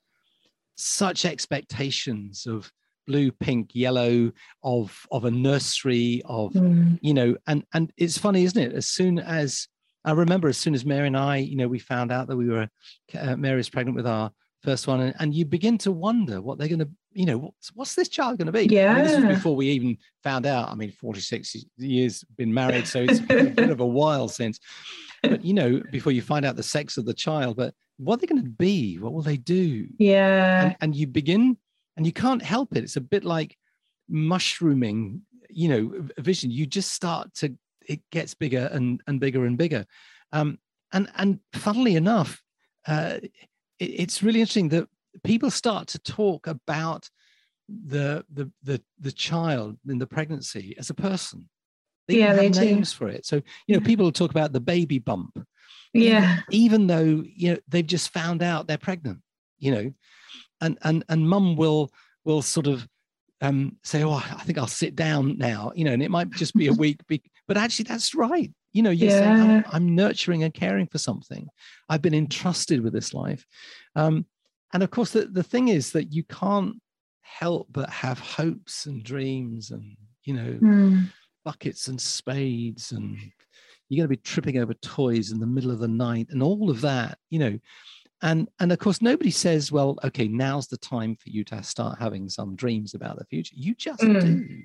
such 0.75 1.25
expectations 1.25 2.47
of 2.47 2.71
blue, 3.05 3.31
pink, 3.31 3.71
yellow, 3.73 4.31
of 4.63 5.05
of 5.11 5.25
a 5.25 5.31
nursery, 5.31 6.21
of 6.25 6.53
mm. 6.53 6.97
you 7.01 7.13
know, 7.13 7.35
and 7.47 7.63
and 7.73 7.91
it's 7.97 8.17
funny, 8.17 8.45
isn't 8.45 8.61
it? 8.61 8.73
As 8.73 8.87
soon 8.87 9.19
as 9.19 9.67
I 10.03 10.11
remember 10.13 10.47
as 10.47 10.57
soon 10.57 10.73
as 10.73 10.85
Mary 10.85 11.07
and 11.07 11.17
I, 11.17 11.37
you 11.37 11.55
know, 11.55 11.67
we 11.67 11.79
found 11.79 12.11
out 12.11 12.27
that 12.27 12.37
we 12.37 12.49
were, 12.49 12.67
uh, 13.17 13.35
Mary's 13.35 13.69
pregnant 13.69 13.95
with 13.95 14.07
our 14.07 14.31
first 14.63 14.87
one, 14.87 15.01
and, 15.01 15.15
and 15.19 15.33
you 15.33 15.45
begin 15.45 15.77
to 15.79 15.91
wonder 15.91 16.41
what 16.41 16.57
they're 16.57 16.67
going 16.67 16.79
to, 16.79 16.89
you 17.13 17.25
know, 17.25 17.37
what's, 17.37 17.69
what's 17.73 17.95
this 17.95 18.09
child 18.09 18.37
going 18.37 18.45
to 18.47 18.51
be? 18.51 18.65
Yeah. 18.73 18.91
I 18.91 18.95
mean, 18.95 19.03
this 19.03 19.15
was 19.17 19.35
before 19.35 19.55
we 19.55 19.69
even 19.69 19.97
found 20.23 20.45
out. 20.45 20.69
I 20.69 20.75
mean, 20.75 20.91
46 20.91 21.55
years 21.77 22.23
been 22.37 22.53
married, 22.53 22.87
so 22.87 23.01
it's 23.01 23.19
been 23.19 23.47
a 23.47 23.49
bit 23.49 23.69
of 23.69 23.79
a 23.79 23.85
while 23.85 24.27
since. 24.27 24.59
But, 25.21 25.43
you 25.43 25.53
know, 25.53 25.81
before 25.91 26.11
you 26.11 26.21
find 26.21 26.45
out 26.45 26.55
the 26.55 26.63
sex 26.63 26.97
of 26.97 27.05
the 27.05 27.13
child, 27.13 27.57
but 27.57 27.73
what 27.97 28.15
are 28.15 28.17
they 28.17 28.27
going 28.27 28.43
to 28.43 28.49
be? 28.49 28.97
What 28.97 29.13
will 29.13 29.21
they 29.21 29.37
do? 29.37 29.87
Yeah. 29.97 30.65
And, 30.65 30.75
and 30.81 30.95
you 30.95 31.07
begin, 31.07 31.57
and 31.97 32.05
you 32.05 32.13
can't 32.13 32.41
help 32.41 32.75
it. 32.75 32.83
It's 32.83 32.95
a 32.95 33.01
bit 33.01 33.23
like 33.23 33.57
mushrooming, 34.09 35.21
you 35.49 35.69
know, 35.69 36.07
vision. 36.17 36.49
You 36.49 36.65
just 36.65 36.91
start 36.91 37.33
to 37.35 37.55
it 37.87 38.01
gets 38.11 38.33
bigger 38.33 38.69
and, 38.71 39.01
and 39.07 39.19
bigger 39.19 39.45
and 39.45 39.57
bigger. 39.57 39.85
Um, 40.31 40.59
and 40.93 41.09
and 41.15 41.39
funnily 41.53 41.95
enough, 41.95 42.41
uh, 42.87 43.19
it, 43.21 43.31
it's 43.79 44.23
really 44.23 44.39
interesting 44.39 44.69
that 44.69 44.87
people 45.23 45.51
start 45.51 45.87
to 45.89 45.99
talk 45.99 46.47
about 46.47 47.09
the, 47.69 48.25
the 48.33 48.51
the 48.63 48.81
the 48.99 49.11
child 49.11 49.77
in 49.87 49.97
the 49.97 50.07
pregnancy 50.07 50.75
as 50.77 50.89
a 50.89 50.93
person. 50.93 51.49
They 52.07 52.15
Yeah, 52.17 52.33
they 52.33 52.45
have 52.45 52.53
do. 52.53 52.59
names 52.61 52.91
for 52.91 53.07
it. 53.07 53.25
So 53.25 53.37
you 53.67 53.75
know, 53.75 53.81
Yeah. 53.81 53.85
people 53.87 54.11
talk 54.11 54.31
about 54.31 54.51
the 54.51 54.59
baby 54.59 54.99
bump, 54.99 55.37
Yeah. 55.93 56.39
even 56.49 56.87
though 56.87 57.23
you 57.25 57.53
know 57.53 57.57
they've 57.67 57.85
just 57.85 58.11
found 58.11 58.41
out 58.43 58.67
they're 58.67 58.77
pregnant. 58.77 59.19
You 59.59 59.71
know, 59.71 59.93
and 60.59 60.77
and 60.81 61.03
and 61.07 61.29
mum 61.29 61.55
will 61.55 61.91
will 62.25 62.41
sort 62.41 62.67
of 62.67 62.87
um, 63.41 63.77
say, 63.83 64.03
"Oh, 64.03 64.13
I 64.13 64.43
think 64.43 64.57
I'll 64.57 64.67
sit 64.67 64.95
down 64.95 65.37
now," 65.37 65.71
you 65.75 65.83
know, 65.85 65.93
and 65.93 66.03
it 66.03 66.11
might 66.11 66.29
just 66.31 66.53
be 66.55 66.67
a 66.67 66.73
week, 66.83 67.05
be, 67.07 67.21
but 67.47 67.57
actually 67.57 67.85
that's 67.85 68.13
right. 68.13 68.51
You 68.73 68.83
know, 68.83 68.89
you're 68.91 69.11
saying 69.11 69.39
I'm, 69.39 69.49
Yeah. 69.49 69.63
I'm 69.71 69.95
nurturing 69.95 70.43
and 70.43 70.53
caring 70.53 70.87
for 70.87 70.97
something. 70.97 71.47
I've 71.89 72.01
been 72.01 72.13
entrusted 72.13 72.81
with 72.81 72.93
this 72.93 73.13
life, 73.13 73.45
um, 73.95 74.25
and 74.73 74.83
of 74.83 74.91
course, 74.91 75.11
the 75.11 75.25
the 75.25 75.43
thing 75.43 75.67
is 75.69 75.91
that 75.91 76.11
you 76.13 76.23
can't 76.23 76.75
help 77.21 77.67
but 77.71 77.89
have 77.89 78.19
hopes 78.19 78.85
and 78.85 79.03
dreams, 79.03 79.71
and 79.71 79.95
you 80.23 80.33
know, 80.33 80.59
Mm. 80.61 81.11
buckets 81.43 81.87
and 81.87 81.99
spades, 81.99 82.91
and 82.91 83.17
you're 83.89 84.05
going 84.05 84.15
to 84.15 84.17
be 84.21 84.21
tripping 84.21 84.57
over 84.57 84.73
toys 84.75 85.31
in 85.31 85.39
the 85.39 85.47
middle 85.47 85.71
of 85.71 85.79
the 85.79 85.87
night, 85.87 86.27
and 86.29 86.41
all 86.43 86.69
of 86.69 86.81
that, 86.81 87.17
you 87.29 87.39
know 87.39 87.57
and 88.23 88.47
and 88.59 88.71
of 88.71 88.77
course 88.77 89.01
nobody 89.01 89.31
says 89.31 89.71
well 89.71 89.97
okay 90.03 90.27
now's 90.27 90.67
the 90.67 90.77
time 90.77 91.15
for 91.15 91.29
you 91.29 91.43
to 91.43 91.63
start 91.63 91.97
having 91.97 92.29
some 92.29 92.55
dreams 92.55 92.93
about 92.93 93.17
the 93.17 93.25
future 93.25 93.55
you 93.57 93.73
just 93.73 94.03
Mm. 94.03 94.21
do 94.21 94.63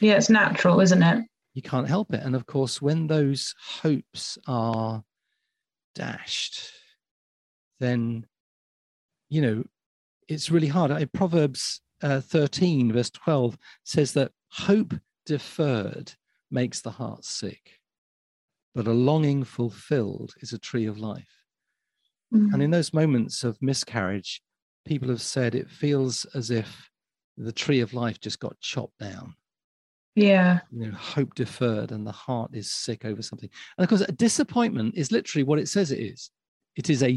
Yeah, 0.00 0.16
it's 0.16 0.28
natural, 0.28 0.80
isn't 0.80 1.04
it? 1.04 1.24
you 1.54 1.62
can't 1.62 1.86
help 1.86 2.12
it 2.12 2.22
and 2.24 2.34
of 2.34 2.46
course 2.46 2.82
when 2.82 3.06
those 3.06 3.54
hopes 3.60 4.38
are 4.48 5.04
dashed 5.94 6.72
then 7.78 8.26
you 9.28 9.40
know 9.42 9.64
it's 10.28 10.50
really 10.50 10.68
hard 10.68 10.90
Uh, 10.90 11.04
proverbs 11.12 11.80
uh, 12.02 12.20
13 12.20 12.92
verse 12.92 13.10
12 13.10 13.56
says 13.84 14.12
that 14.12 14.32
hope 14.50 14.94
deferred 15.24 16.12
makes 16.50 16.80
the 16.80 16.90
heart 16.90 17.24
sick 17.24 17.80
but 18.74 18.86
a 18.86 18.92
longing 18.92 19.42
fulfilled 19.44 20.34
is 20.40 20.52
a 20.52 20.58
tree 20.58 20.86
of 20.86 20.98
life 20.98 21.42
Mm. 22.34 22.52
and 22.54 22.60
in 22.62 22.72
those 22.72 22.92
moments 22.92 23.44
of 23.44 23.56
miscarriage, 23.62 24.42
people 24.84 25.08
have 25.10 25.22
said 25.22 25.54
it 25.54 25.70
feels 25.70 26.24
as 26.34 26.50
if 26.50 26.90
the 27.36 27.52
tree 27.52 27.78
of 27.78 27.94
life 27.94 28.18
just 28.18 28.40
got 28.40 28.58
chopped 28.58 28.98
down. 28.98 29.36
yeah. 30.16 30.58
You 30.72 30.86
know, 30.88 30.96
hope 30.96 31.36
deferred, 31.36 31.92
and 31.92 32.04
the 32.04 32.10
heart 32.10 32.50
is 32.52 32.72
sick 32.72 33.04
over 33.04 33.22
something. 33.22 33.48
And 33.78 33.84
of 33.84 33.88
course, 33.88 34.00
a 34.00 34.10
disappointment 34.10 34.96
is 34.96 35.12
literally 35.12 35.44
what 35.44 35.60
it 35.60 35.68
says 35.68 35.92
it 35.92 36.00
is. 36.00 36.30
It 36.74 36.90
is 36.90 37.04
a 37.04 37.16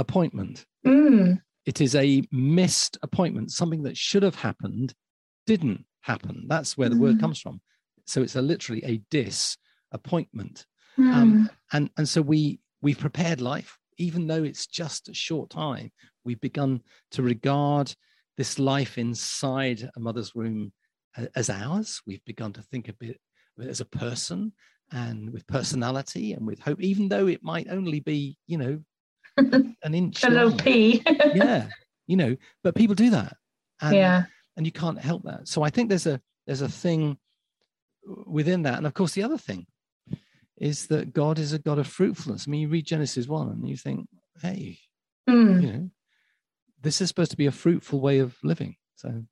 disappointment. 0.00 0.64
Mm. 0.86 1.40
It 1.66 1.80
is 1.80 1.94
a 1.94 2.22
missed 2.32 2.98
appointment. 3.02 3.50
Something 3.50 3.82
that 3.82 3.96
should 3.96 4.22
have 4.22 4.34
happened 4.34 4.94
didn't 5.46 5.84
happen. 6.00 6.46
That's 6.48 6.76
where 6.78 6.88
the 6.88 6.96
word 6.96 7.16
Mm. 7.16 7.20
comes 7.20 7.40
from. 7.40 7.60
So 8.06 8.22
it's 8.22 8.36
a 8.36 8.42
literally 8.42 8.82
a 8.84 9.02
disappointment. 9.10 10.66
Mm. 10.98 11.14
Um, 11.14 11.50
and 11.72 11.90
and 11.96 12.08
so 12.08 12.22
we 12.22 12.60
we've 12.82 12.98
prepared 12.98 13.40
life 13.40 13.78
even 13.98 14.26
though 14.26 14.42
it's 14.42 14.66
just 14.66 15.08
a 15.10 15.14
short 15.14 15.50
time 15.50 15.92
we've 16.24 16.40
begun 16.40 16.80
to 17.10 17.22
regard 17.22 17.94
this 18.38 18.58
life 18.58 18.96
inside 18.98 19.88
a 19.96 20.00
mother's 20.00 20.34
womb 20.34 20.72
as 21.36 21.50
ours 21.50 22.00
we've 22.06 22.24
begun 22.24 22.52
to 22.54 22.62
think 22.62 22.88
a 22.88 22.94
bit 22.94 23.20
of 23.58 23.64
it 23.64 23.70
as 23.70 23.80
a 23.80 23.84
person 23.84 24.52
and 24.90 25.30
with 25.30 25.46
personality 25.46 26.32
and 26.32 26.46
with 26.46 26.58
hope 26.58 26.80
even 26.80 27.08
though 27.08 27.28
it 27.28 27.42
might 27.42 27.68
only 27.70 28.00
be 28.00 28.36
you 28.46 28.56
know 28.58 28.80
an 29.82 29.94
inch 29.94 30.24
a 30.24 30.30
little 30.30 30.56
pea. 30.56 31.02
yeah 31.34 31.68
you 32.06 32.16
know 32.16 32.36
but 32.62 32.74
people 32.74 32.94
do 32.94 33.10
that 33.10 33.36
and 33.80 33.94
yeah. 33.94 34.24
and 34.56 34.66
you 34.66 34.72
can't 34.72 34.98
help 34.98 35.22
that 35.22 35.46
so 35.48 35.62
i 35.62 35.70
think 35.70 35.88
there's 35.88 36.06
a 36.06 36.20
there's 36.46 36.62
a 36.62 36.68
thing 36.68 37.16
within 38.26 38.62
that 38.62 38.78
and 38.78 38.86
of 38.86 38.94
course 38.94 39.12
the 39.12 39.22
other 39.22 39.38
thing 39.38 39.66
is 40.58 40.86
that 40.88 41.12
god 41.12 41.38
is 41.38 41.52
a 41.52 41.58
god 41.58 41.78
of 41.78 41.86
fruitfulness 41.86 42.46
i 42.46 42.50
mean 42.50 42.62
you 42.62 42.68
read 42.68 42.86
genesis 42.86 43.26
1 43.26 43.48
and 43.48 43.68
you 43.68 43.76
think 43.76 44.08
hey 44.42 44.78
Mm. 45.28 45.62
you 45.62 45.72
know 45.72 45.90
this 46.82 47.00
is 47.00 47.08
supposed 47.08 47.30
to 47.30 47.36
be 47.36 47.46
a 47.46 47.52
fruitful 47.52 48.00
way 48.00 48.18
of 48.20 48.36
living 48.42 48.76
so 48.96 49.22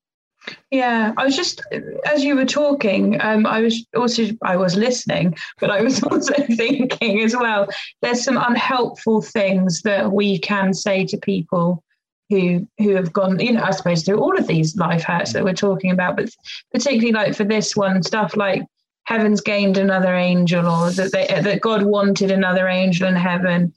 Yeah, 0.70 1.12
I 1.16 1.24
was 1.24 1.36
just 1.36 1.62
as 2.06 2.22
you 2.24 2.36
were 2.36 2.44
talking, 2.44 3.20
um, 3.20 3.46
I 3.46 3.60
was 3.60 3.86
also 3.96 4.24
I 4.42 4.56
was 4.56 4.76
listening, 4.76 5.36
but 5.60 5.70
I 5.70 5.82
was 5.82 6.02
also 6.10 6.34
thinking 6.34 7.20
as 7.22 7.34
well. 7.34 7.68
There's 8.02 8.24
some 8.24 8.36
unhelpful 8.36 9.22
things 9.22 9.82
that 9.82 10.12
we 10.12 10.38
can 10.38 10.74
say 10.74 11.04
to 11.06 11.16
people 11.16 11.82
who 12.30 12.68
who 12.78 12.94
have 12.94 13.12
gone, 13.12 13.38
you 13.40 13.52
know, 13.52 13.62
I 13.62 13.70
suppose 13.70 14.02
through 14.02 14.20
all 14.20 14.38
of 14.38 14.46
these 14.46 14.76
life 14.76 15.02
hurts 15.02 15.32
that 15.32 15.44
we're 15.44 15.54
talking 15.54 15.90
about, 15.90 16.16
but 16.16 16.30
particularly 16.72 17.12
like 17.12 17.34
for 17.34 17.44
this 17.44 17.74
one, 17.74 18.02
stuff 18.02 18.36
like 18.36 18.62
heaven's 19.04 19.40
gained 19.40 19.78
another 19.78 20.14
angel, 20.14 20.66
or 20.66 20.90
that 20.90 21.12
they, 21.12 21.26
that 21.26 21.62
God 21.62 21.82
wanted 21.84 22.30
another 22.30 22.68
angel 22.68 23.08
in 23.08 23.16
heaven, 23.16 23.72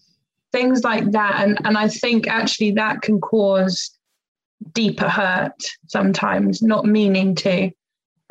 things 0.51 0.83
like 0.83 1.11
that, 1.11 1.41
and 1.41 1.57
and 1.65 1.77
I 1.77 1.87
think 1.87 2.27
actually 2.27 2.71
that 2.71 3.01
can 3.01 3.21
cause 3.21 3.97
deeper 4.73 5.09
hurt 5.09 5.61
sometimes, 5.87 6.61
not 6.61 6.85
meaning 6.85 7.35
to. 7.35 7.71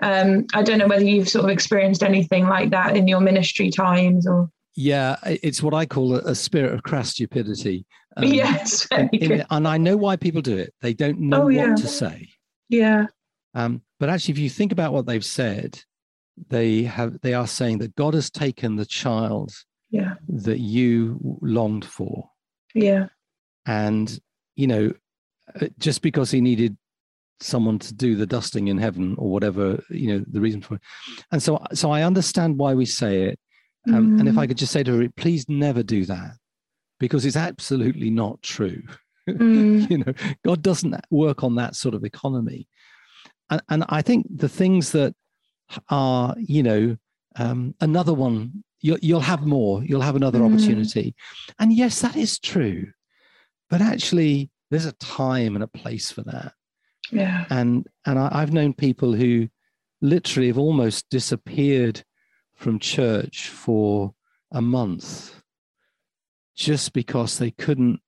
Um, 0.02 0.46
I 0.54 0.62
don't 0.62 0.78
know 0.78 0.88
whether 0.88 1.04
you've 1.04 1.28
sort 1.28 1.44
of 1.44 1.50
experienced 1.50 2.02
anything 2.02 2.46
like 2.48 2.70
that 2.70 2.96
in 2.96 3.06
your 3.06 3.20
ministry 3.20 3.70
times 3.70 4.26
or 4.26 4.50
yeah 4.76 5.16
it's 5.24 5.62
what 5.64 5.74
i 5.74 5.84
call 5.84 6.14
a, 6.14 6.32
spirit 6.34 6.72
of 6.72 6.84
crass 6.84 7.10
stupidity 7.10 7.84
Um, 8.16 8.24
yes, 8.32 8.86
in- 9.12 9.44
and 9.50 9.66
i 9.68 9.76
know 9.76 9.96
why 9.96 10.14
people 10.16 10.40
do 10.42 10.56
it. 10.56 10.72
They 10.80 10.94
don't 10.94 11.18
know 11.18 11.42
Oh, 11.42 11.44
what 11.46 11.54
yeah. 11.54 11.74
to 11.74 11.88
say. 11.88 12.28
Yeah, 12.68 13.06
Um, 13.52 13.82
but 13.98 14.08
actually, 14.08 14.32
if 14.32 14.38
you 14.38 14.48
think 14.48 14.70
about 14.72 14.92
what 14.92 15.06
they've 15.06 15.24
said, 15.24 15.82
they 16.48 16.84
have 16.84 17.20
they 17.20 17.34
are 17.34 17.48
saying 17.48 17.78
that 17.78 17.94
God 17.96 18.14
has 18.14 18.30
taken 18.30 18.76
the 18.76 18.86
child 18.86 19.50
yeah, 19.90 20.14
that 20.28 20.60
you 20.60 21.18
longed 21.42 21.84
for, 21.84 22.30
yeah, 22.74 23.08
and 23.66 24.18
you 24.54 24.68
know, 24.68 24.92
just 25.78 26.02
because 26.02 26.30
he 26.30 26.40
needed 26.40 26.76
someone 27.40 27.78
to 27.78 27.94
do 27.94 28.16
the 28.16 28.26
dusting 28.26 28.68
in 28.68 28.78
heaven 28.78 29.14
or 29.18 29.30
whatever, 29.30 29.82
you 29.88 30.08
know, 30.08 30.24
the 30.30 30.40
reason 30.40 30.60
for 30.60 30.74
it. 30.74 30.80
And 31.32 31.42
so, 31.42 31.58
so 31.72 31.90
I 31.90 32.02
understand 32.02 32.58
why 32.58 32.74
we 32.74 32.84
say 32.86 33.24
it. 33.24 33.38
Um, 33.88 34.18
And 34.18 34.28
if 34.28 34.36
I 34.36 34.46
could 34.46 34.58
just 34.58 34.72
say 34.72 34.82
to 34.82 34.98
her, 34.98 35.08
please 35.16 35.48
never 35.48 35.82
do 35.82 36.04
that, 36.04 36.32
because 36.98 37.24
it's 37.24 37.36
absolutely 37.36 38.10
not 38.10 38.42
true. 38.42 38.82
Mm, 39.28 39.88
you 39.90 39.98
know 39.98 40.12
god 40.44 40.62
doesn't 40.62 40.94
work 41.10 41.44
on 41.44 41.54
that 41.56 41.76
sort 41.76 41.94
of 41.94 42.04
economy 42.04 42.66
and, 43.50 43.60
and 43.68 43.84
i 43.90 44.02
think 44.02 44.26
the 44.34 44.48
things 44.48 44.92
that 44.92 45.14
are 45.88 46.34
you 46.38 46.62
know 46.62 46.96
um, 47.36 47.74
another 47.80 48.14
one 48.14 48.64
you'll, 48.80 48.98
you'll 49.02 49.20
have 49.20 49.46
more 49.46 49.84
you'll 49.84 50.00
have 50.00 50.16
another 50.16 50.40
Mm. 50.40 50.46
opportunity 50.46 51.14
and 51.60 51.72
yes 51.72 52.00
that 52.00 52.16
is 52.16 52.38
true 52.40 52.90
but 53.68 53.80
actually 53.80 54.50
there's 54.70 54.86
a 54.86 54.92
time 54.92 55.54
and 55.54 55.64
a 55.64 55.68
place 55.68 56.10
for 56.10 56.22
that. 56.22 56.52
Yeah, 57.12 57.44
and 57.50 57.86
and 58.06 58.18
I, 58.18 58.28
i've 58.32 58.52
known 58.52 58.72
people 58.72 59.12
who 59.12 59.48
literally 60.00 60.46
have 60.46 60.58
almost 60.58 61.08
disappeared 61.10 62.04
from 62.54 62.78
church 62.78 63.48
for 63.48 64.14
a 64.52 64.62
month 64.62 65.42
just 66.54 66.92
because 66.92 67.38
they 67.38 67.50
couldn't 67.50 68.00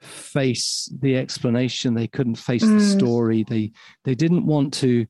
face 0.00 0.92
the 1.00 1.16
explanation. 1.16 1.94
They 1.94 2.06
couldn't 2.06 2.36
face 2.36 2.70
the 2.70 2.78
Mm. 2.80 2.92
story. 2.96 3.44
They 3.44 3.72
they 4.04 4.14
didn't 4.14 4.46
want 4.46 4.72
to 4.74 5.06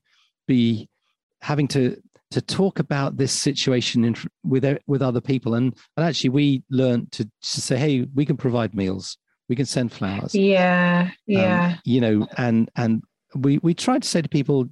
be 0.47 0.89
having 1.41 1.67
to 1.69 2.01
to 2.31 2.41
talk 2.41 2.79
about 2.79 3.15
this 3.17 3.31
situation 3.31 4.03
in, 4.03 4.15
with 4.43 4.65
with 4.87 5.01
other 5.01 5.21
people. 5.21 5.53
And 5.53 5.77
and 5.95 6.05
actually 6.05 6.31
we 6.31 6.63
learned 6.69 7.11
to, 7.13 7.25
to 7.25 7.61
say 7.61 7.77
hey 7.77 8.07
we 8.13 8.25
can 8.25 8.37
provide 8.37 8.73
meals 8.73 9.17
we 9.49 9.55
can 9.55 9.65
send 9.65 9.91
flowers 9.91 10.33
yeah, 10.35 11.07
um, 11.09 11.13
yeah, 11.25 11.77
you 11.83 12.01
know 12.01 12.27
and 12.37 12.69
and 12.75 13.03
we 13.35 13.57
we 13.59 13.73
try 13.73 13.97
to 13.99 14.07
say 14.07 14.21
to 14.21 14.29
people 14.29 14.67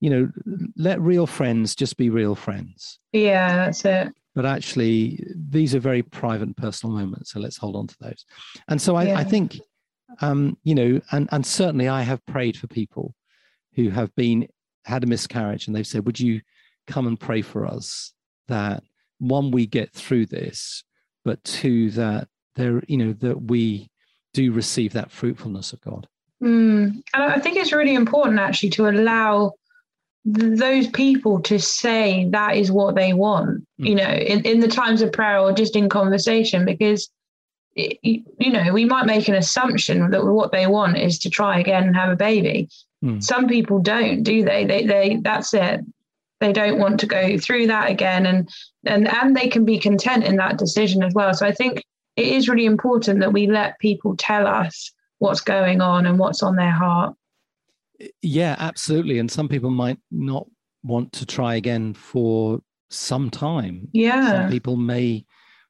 you 0.00 0.10
know 0.10 0.30
let 0.76 1.00
real 1.00 1.26
friends 1.26 1.74
just 1.74 1.96
be 1.96 2.10
real 2.10 2.34
friends 2.34 2.98
yeah. 3.12 3.56
That's 3.56 3.84
it. 3.84 4.08
but 4.34 4.46
actually 4.46 5.24
these 5.34 5.74
are 5.74 5.80
very 5.80 6.02
private 6.02 6.44
and 6.46 6.56
personal 6.56 6.96
moments 6.96 7.32
so 7.32 7.40
let's 7.40 7.56
hold 7.56 7.76
on 7.76 7.86
to 7.86 7.96
those 8.00 8.24
and 8.68 8.80
so 8.80 8.96
i, 8.96 9.04
Yeah. 9.04 9.18
I 9.18 9.24
think 9.24 9.60
um 10.20 10.56
you 10.62 10.74
know 10.74 11.00
and 11.12 11.28
and 11.32 11.44
certainly 11.44 11.88
i 11.88 12.02
have 12.02 12.24
prayed 12.26 12.56
for 12.56 12.66
people 12.66 13.14
who 13.74 13.90
have 13.90 14.14
been 14.16 14.48
had 14.84 15.04
a 15.04 15.06
miscarriage 15.06 15.66
and 15.66 15.74
they've 15.76 15.86
said 15.86 16.06
would 16.06 16.20
you 16.20 16.40
come 16.86 17.06
and 17.06 17.18
pray 17.20 17.42
for 17.42 17.66
us 17.66 18.12
that 18.46 18.82
one 19.18 19.50
we 19.50 19.66
get 19.66 19.92
through 19.92 20.26
this 20.26 20.82
but 21.24 21.42
two 21.44 21.90
that 21.90 22.28
there 22.56 22.82
you 22.88 22.96
know 22.96 23.12
that 23.12 23.42
we 23.42 23.90
do 24.34 24.52
receive 24.52 24.92
that 24.92 25.10
fruitfulness 25.10 25.72
of 25.72 25.80
god 25.80 26.06
Mm. 26.42 27.02
And 27.14 27.22
I 27.22 27.38
think 27.38 27.56
it's 27.56 27.72
really 27.72 27.94
important 27.94 28.38
actually 28.38 28.70
to 28.70 28.88
allow 28.88 29.54
th- 30.24 30.58
those 30.58 30.86
people 30.86 31.40
to 31.42 31.58
say 31.58 32.28
that 32.30 32.56
is 32.56 32.70
what 32.70 32.94
they 32.94 33.12
want, 33.12 33.66
you 33.76 33.94
know, 33.96 34.08
in, 34.08 34.42
in 34.44 34.60
the 34.60 34.68
times 34.68 35.02
of 35.02 35.12
prayer 35.12 35.38
or 35.40 35.52
just 35.52 35.74
in 35.74 35.88
conversation, 35.88 36.64
because, 36.64 37.10
it, 37.74 37.98
you 38.02 38.22
you 38.38 38.52
know, 38.52 38.72
we 38.72 38.84
might 38.84 39.06
make 39.06 39.26
an 39.28 39.34
assumption 39.34 40.10
that 40.10 40.24
what 40.24 40.52
they 40.52 40.66
want 40.66 40.96
is 40.96 41.18
to 41.20 41.30
try 41.30 41.58
again 41.58 41.84
and 41.88 41.96
have 41.96 42.10
a 42.10 42.16
baby. 42.16 42.68
Mm. 43.04 43.22
Some 43.22 43.48
people 43.48 43.80
don't, 43.80 44.22
do 44.22 44.44
they? 44.44 44.64
They, 44.64 44.86
they, 44.86 45.16
that's 45.22 45.54
it. 45.54 45.80
they 46.40 46.52
don't 46.52 46.78
want 46.78 47.00
to 47.00 47.06
go 47.06 47.36
through 47.38 47.66
that 47.66 47.90
again 47.90 48.26
and 48.26 48.48
and 48.86 49.08
and 49.08 49.36
they 49.36 49.48
can 49.48 49.64
be 49.64 49.78
content 49.78 50.22
in 50.24 50.36
that 50.36 50.56
decision 50.56 51.02
as 51.02 51.12
well 51.12 51.34
so 51.34 51.44
i 51.44 51.52
think 51.52 51.82
it 52.18 52.26
is 52.26 52.48
really 52.48 52.64
important 52.64 53.20
that 53.20 53.32
we 53.32 53.46
let 53.46 53.78
people 53.78 54.16
tell 54.16 54.46
us 54.46 54.92
what's 55.18 55.40
going 55.40 55.80
on 55.80 56.06
and 56.06 56.18
what's 56.18 56.42
on 56.42 56.56
their 56.56 56.70
heart 56.70 57.14
yeah 58.22 58.56
absolutely 58.58 59.18
and 59.18 59.30
some 59.30 59.48
people 59.48 59.70
might 59.70 59.98
not 60.10 60.46
want 60.82 61.12
to 61.12 61.26
try 61.26 61.54
again 61.54 61.94
for 61.94 62.60
some 62.90 63.30
time 63.30 63.88
yeah 63.92 64.42
some 64.42 64.50
people 64.50 64.76
may 64.76 65.24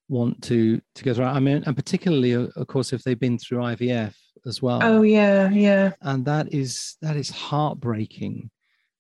want 0.08 0.40
to 0.42 0.80
to 0.94 1.04
go 1.04 1.12
through 1.12 1.24
i 1.24 1.38
mean 1.38 1.62
and 1.66 1.76
particularly 1.76 2.32
of 2.32 2.66
course 2.66 2.92
if 2.92 3.02
they've 3.02 3.20
been 3.20 3.38
through 3.38 3.58
ivf 3.58 4.14
as 4.46 4.62
well 4.62 4.80
oh 4.82 5.02
yeah 5.02 5.50
yeah 5.50 5.92
and 6.02 6.24
that 6.24 6.52
is 6.52 6.96
that 7.02 7.16
is 7.16 7.28
heartbreaking 7.28 8.50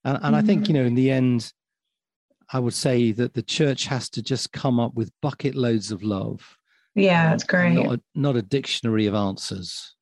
and, 0.04 0.18
and 0.22 0.34
mm. 0.34 0.38
i 0.38 0.42
think 0.42 0.68
you 0.68 0.74
mm. 0.74 0.78
know 0.78 0.84
in 0.84 0.94
the 0.94 1.10
end 1.10 1.52
I 2.50 2.58
would 2.58 2.74
say 2.74 3.12
that 3.12 3.34
the 3.34 3.42
church 3.42 3.86
has 3.86 4.08
to 4.10 4.22
just 4.22 4.52
come 4.52 4.80
up 4.80 4.94
with 4.94 5.12
bucket 5.20 5.54
loads 5.54 5.92
of 5.92 6.02
love. 6.02 6.57
Yeah, 6.98 7.30
that's 7.30 7.44
great. 7.44 7.74
Not 7.74 7.94
a, 7.94 8.00
not 8.14 8.36
a 8.36 8.42
dictionary 8.42 9.06
of 9.06 9.14
answers. 9.14 9.94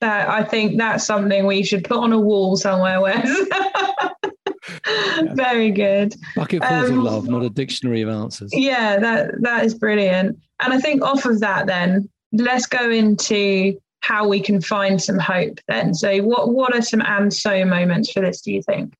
That 0.00 0.28
I 0.28 0.42
think 0.42 0.78
that's 0.78 1.04
something 1.04 1.46
we 1.46 1.62
should 1.62 1.84
put 1.84 1.98
on 1.98 2.12
a 2.12 2.18
wall 2.18 2.56
somewhere. 2.56 3.00
Where 3.00 3.22
very 5.34 5.70
good. 5.70 6.14
Bucketfuls 6.34 6.90
um, 6.90 6.98
of 6.98 7.04
love, 7.04 7.28
not 7.28 7.42
a 7.42 7.50
dictionary 7.50 8.00
of 8.00 8.08
answers. 8.08 8.50
Yeah, 8.54 8.98
that 8.98 9.42
that 9.42 9.64
is 9.64 9.74
brilliant. 9.74 10.38
And 10.60 10.72
I 10.72 10.78
think 10.78 11.02
off 11.02 11.26
of 11.26 11.40
that, 11.40 11.66
then 11.66 12.08
let's 12.32 12.66
go 12.66 12.90
into 12.90 13.78
how 14.00 14.26
we 14.26 14.40
can 14.40 14.62
find 14.62 15.02
some 15.02 15.18
hope. 15.18 15.58
Then, 15.68 15.92
so 15.92 16.18
what 16.20 16.54
what 16.54 16.74
are 16.74 16.82
some 16.82 17.02
and 17.02 17.32
so 17.32 17.64
moments 17.66 18.10
for 18.10 18.20
this? 18.20 18.40
Do 18.40 18.52
you 18.52 18.62
think? 18.62 18.94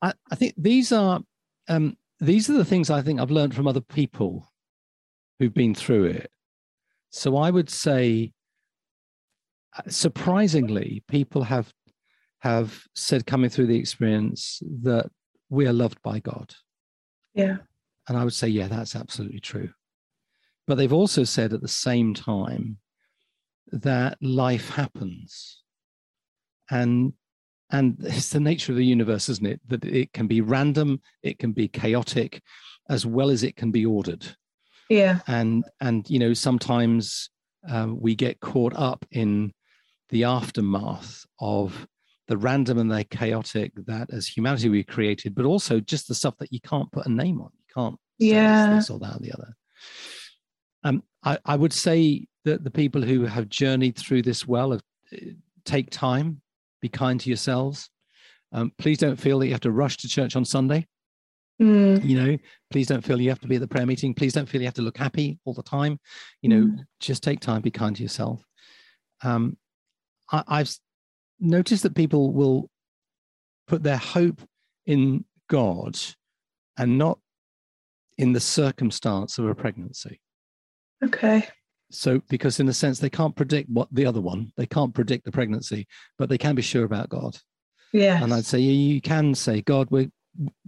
I, 0.00 0.12
I 0.30 0.36
think 0.36 0.54
these 0.56 0.92
are 0.92 1.20
um, 1.66 1.96
these 2.20 2.48
are 2.48 2.54
the 2.54 2.64
things 2.64 2.90
I 2.90 3.02
think 3.02 3.20
I've 3.20 3.32
learned 3.32 3.54
from 3.54 3.66
other 3.66 3.80
people 3.80 4.46
who've 5.38 5.54
been 5.54 5.74
through 5.74 6.04
it. 6.04 6.30
So 7.10 7.36
I 7.36 7.50
would 7.50 7.70
say, 7.70 8.32
uh, 9.76 9.82
surprisingly, 9.88 11.02
people 11.08 11.44
have 11.44 11.72
have 12.40 12.84
said 12.94 13.26
coming 13.26 13.48
through 13.48 13.66
the 13.66 13.78
experience 13.78 14.62
that 14.82 15.06
we 15.48 15.66
are 15.66 15.72
loved 15.72 16.00
by 16.02 16.20
God. 16.20 16.54
Yeah. 17.34 17.56
And 18.06 18.18
I 18.18 18.24
would 18.24 18.34
say, 18.34 18.48
yeah, 18.48 18.68
that's 18.68 18.94
absolutely 18.94 19.40
true. 19.40 19.70
But 20.66 20.76
they've 20.76 20.92
also 20.92 21.24
said 21.24 21.54
at 21.54 21.62
the 21.62 21.68
same 21.68 22.12
time 22.12 22.76
that 23.72 24.18
life 24.20 24.68
happens. 24.70 25.62
And 26.70 27.14
and 27.70 27.96
it's 28.00 28.28
the 28.28 28.40
nature 28.40 28.72
of 28.72 28.78
the 28.78 28.84
universe 28.84 29.28
isn't 29.28 29.46
it 29.46 29.60
that 29.68 29.84
it 29.84 30.12
can 30.12 30.26
be 30.26 30.40
random 30.40 31.00
it 31.22 31.38
can 31.38 31.52
be 31.52 31.66
chaotic 31.66 32.42
as 32.88 33.06
well 33.06 33.30
as 33.30 33.42
it 33.42 33.56
can 33.56 33.70
be 33.70 33.86
ordered 33.86 34.36
yeah 34.88 35.20
and 35.26 35.64
and 35.80 36.08
you 36.08 36.18
know 36.18 36.32
sometimes 36.32 37.30
um, 37.68 37.98
we 38.00 38.14
get 38.14 38.40
caught 38.40 38.74
up 38.76 39.06
in 39.10 39.52
the 40.10 40.24
aftermath 40.24 41.24
of 41.40 41.86
the 42.28 42.36
random 42.36 42.78
and 42.78 42.90
the 42.90 43.04
chaotic 43.04 43.72
that 43.86 44.12
as 44.12 44.26
humanity 44.26 44.68
we 44.68 44.82
created 44.82 45.34
but 45.34 45.44
also 45.44 45.80
just 45.80 46.08
the 46.08 46.14
stuff 46.14 46.36
that 46.38 46.52
you 46.52 46.60
can't 46.60 46.90
put 46.92 47.06
a 47.06 47.10
name 47.10 47.40
on 47.40 47.50
you 47.56 47.64
can't 47.74 47.96
yeah 48.18 48.74
this 48.74 48.90
or 48.90 48.98
that 48.98 49.16
or 49.16 49.20
the 49.20 49.32
other 49.32 49.54
um, 50.84 51.02
I, 51.22 51.38
I 51.46 51.56
would 51.56 51.72
say 51.72 52.26
that 52.44 52.62
the 52.62 52.70
people 52.70 53.00
who 53.00 53.24
have 53.24 53.48
journeyed 53.48 53.96
through 53.96 54.22
this 54.22 54.46
well 54.46 54.72
have, 54.72 54.82
uh, 55.12 55.30
take 55.64 55.90
time 55.90 56.42
be 56.84 56.88
kind 56.90 57.18
to 57.18 57.30
yourselves. 57.30 57.88
Um, 58.52 58.70
please 58.76 58.98
don't 58.98 59.16
feel 59.16 59.38
that 59.38 59.46
you 59.46 59.52
have 59.52 59.60
to 59.62 59.70
rush 59.70 59.96
to 59.98 60.08
church 60.08 60.36
on 60.36 60.44
Sunday. 60.44 60.86
Mm. 61.60 62.04
You 62.04 62.20
know, 62.20 62.38
please 62.70 62.88
don't 62.88 63.04
feel 63.04 63.20
you 63.20 63.28
have 63.28 63.40
to 63.40 63.48
be 63.48 63.56
at 63.56 63.60
the 63.60 63.68
prayer 63.68 63.86
meeting. 63.86 64.14
Please 64.14 64.32
don't 64.32 64.48
feel 64.48 64.60
you 64.60 64.66
have 64.66 64.74
to 64.74 64.82
look 64.82 64.98
happy 64.98 65.38
all 65.44 65.54
the 65.54 65.62
time. 65.62 65.98
You 66.42 66.48
know, 66.48 66.62
mm. 66.62 66.78
just 67.00 67.22
take 67.22 67.40
time, 67.40 67.62
be 67.62 67.70
kind 67.70 67.94
to 67.96 68.02
yourself. 68.02 68.42
Um, 69.22 69.56
I, 70.30 70.42
I've 70.48 70.76
noticed 71.38 71.84
that 71.84 71.94
people 71.94 72.32
will 72.32 72.68
put 73.68 73.82
their 73.82 73.96
hope 73.96 74.40
in 74.86 75.24
God 75.48 75.98
and 76.76 76.98
not 76.98 77.18
in 78.18 78.32
the 78.32 78.40
circumstance 78.40 79.38
of 79.38 79.46
a 79.46 79.54
pregnancy. 79.54 80.20
Okay. 81.04 81.48
So, 81.90 82.20
because 82.28 82.60
in 82.60 82.68
a 82.68 82.72
sense, 82.72 82.98
they 82.98 83.10
can't 83.10 83.36
predict 83.36 83.70
what 83.70 83.88
the 83.92 84.06
other 84.06 84.20
one, 84.20 84.52
they 84.56 84.66
can't 84.66 84.94
predict 84.94 85.24
the 85.24 85.32
pregnancy, 85.32 85.86
but 86.18 86.28
they 86.28 86.38
can 86.38 86.54
be 86.54 86.62
sure 86.62 86.84
about 86.84 87.08
God. 87.08 87.38
Yeah. 87.92 88.22
And 88.22 88.34
I'd 88.34 88.46
say 88.46 88.58
you 88.58 89.00
can 89.00 89.34
say, 89.34 89.62
God, 89.62 89.86
we, 89.90 90.10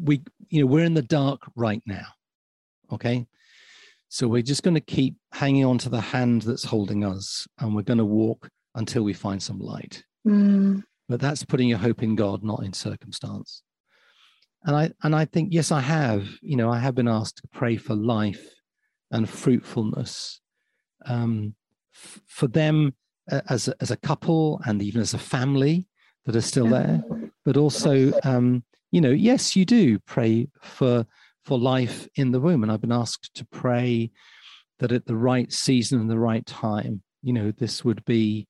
we, 0.01 0.23
you 0.49 0.61
know, 0.61 0.67
we're 0.67 0.85
in 0.85 0.95
the 0.95 1.03
dark 1.03 1.43
right 1.55 1.83
now. 1.87 2.07
Okay. 2.93 3.27
So 4.09 4.29
we're 4.29 4.43
just 4.43 4.63
going 4.63 4.75
to 4.75 4.81
keep 4.81 5.17
hanging 5.33 5.65
on 5.65 5.79
to 5.79 5.89
the 5.89 6.01
hand 6.01 6.43
that's 6.43 6.65
holding 6.65 7.05
us, 7.05 7.47
and 7.59 7.75
we're 7.75 7.83
going 7.83 7.99
to 7.99 8.05
walk 8.05 8.49
until 8.75 9.03
we 9.03 9.13
find 9.13 9.43
some 9.43 9.59
light. 9.59 10.05
Mm. 10.27 10.85
But 11.09 11.21
that's 11.21 11.45
putting 11.45 11.69
your 11.69 11.79
hope 11.79 12.03
in 12.03 12.15
God, 12.15 12.45
not 12.45 12.63
in 12.65 12.73
circumstance. 12.73 13.63
And 14.65 14.77
I 14.77 14.91
and 15.03 15.15
I 15.15 15.25
think 15.25 15.53
yes, 15.53 15.71
I 15.71 15.81
have. 15.81 16.29
You 16.41 16.57
know, 16.57 16.71
I 16.71 16.79
have 16.79 16.95
been 16.95 17.09
asked 17.09 17.39
to 17.39 17.49
pray 17.53 17.77
for 17.77 17.95
life 17.95 18.45
and 19.11 19.29
fruitfulness 19.29 20.41
um, 21.05 21.55
f- 21.95 22.21
for 22.27 22.49
them 22.49 22.95
uh, 23.31 23.43
as, 23.49 23.69
a, 23.69 23.75
as 23.81 23.91
a 23.91 23.97
couple 23.97 24.61
and 24.65 24.83
even 24.83 25.01
as 25.01 25.15
a 25.15 25.19
family 25.19 25.89
that 26.25 26.37
are 26.37 26.41
still 26.41 26.67
there. 26.67 27.03
But 27.45 27.57
also, 27.57 28.13
um, 28.25 28.65
you 28.97 29.03
know, 29.03 29.11
yes, 29.11 29.55
you 29.55 29.67
do 29.67 29.99
pray 29.99 30.49
for 30.63 31.05
for 31.45 31.59
life 31.59 32.09
in 32.15 32.33
the 32.33 32.41
womb, 32.41 32.63
and 32.63 32.73
I've 32.73 32.81
been 32.81 32.91
asked 32.91 33.35
to 33.35 33.45
pray 33.45 34.11
that 34.79 34.91
at 34.91 35.05
the 35.05 35.15
right 35.15 35.53
season 35.53 36.01
and 36.01 36.09
the 36.09 36.19
right 36.19 36.47
time, 36.47 37.03
you 37.23 37.35
know, 37.35 37.51
this 37.51 37.85
would 37.85 38.03
be 38.07 38.49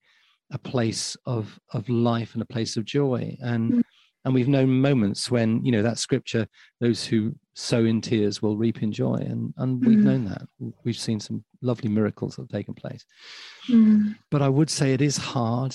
a 0.52 0.58
place 0.58 1.16
of 1.26 1.58
of 1.72 1.88
life 1.88 2.34
and 2.34 2.42
a 2.42 2.46
place 2.46 2.76
of 2.76 2.84
joy. 2.84 3.36
And 3.42 3.72
mm. 3.72 3.82
and 4.24 4.34
we've 4.34 4.46
known 4.46 4.80
moments 4.80 5.32
when 5.32 5.64
you 5.64 5.72
know 5.72 5.82
that 5.82 5.98
scripture 5.98 6.46
those 6.80 7.04
who 7.04 7.34
sow 7.56 7.84
in 7.84 8.00
tears 8.00 8.40
will 8.40 8.56
reap 8.56 8.84
in 8.84 8.92
joy. 8.92 9.16
And 9.16 9.52
and 9.56 9.84
we've 9.84 9.98
mm. 9.98 10.04
known 10.04 10.24
that. 10.26 10.42
We've 10.84 10.96
seen 10.96 11.18
some 11.18 11.44
lovely 11.60 11.88
miracles 11.88 12.36
that 12.36 12.42
have 12.42 12.50
taken 12.50 12.74
place. 12.74 13.04
Mm. 13.68 14.14
but 14.30 14.42
i 14.42 14.48
would 14.48 14.70
say 14.70 14.92
it 14.92 15.02
is 15.02 15.16
hard. 15.16 15.74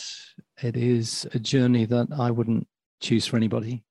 It 0.63 0.77
is 0.77 1.27
a 1.33 1.39
journey 1.39 1.83
that 1.87 2.07
i 2.17 2.31
wouldn't 2.31 2.67
choose 3.01 3.25
for 3.27 3.35
anybody 3.35 3.83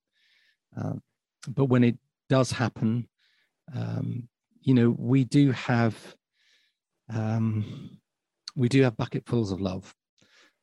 um, 0.76 1.02
but 1.48 1.66
when 1.66 1.84
it 1.84 1.96
does 2.28 2.50
happen 2.50 3.08
um, 3.74 4.28
you 4.62 4.74
know 4.74 4.94
we 4.98 5.24
do 5.24 5.52
have 5.52 5.96
um, 7.12 7.98
we 8.56 8.68
do 8.68 8.82
have 8.82 8.96
bucketfuls 8.96 9.52
of 9.52 9.60
love 9.60 9.94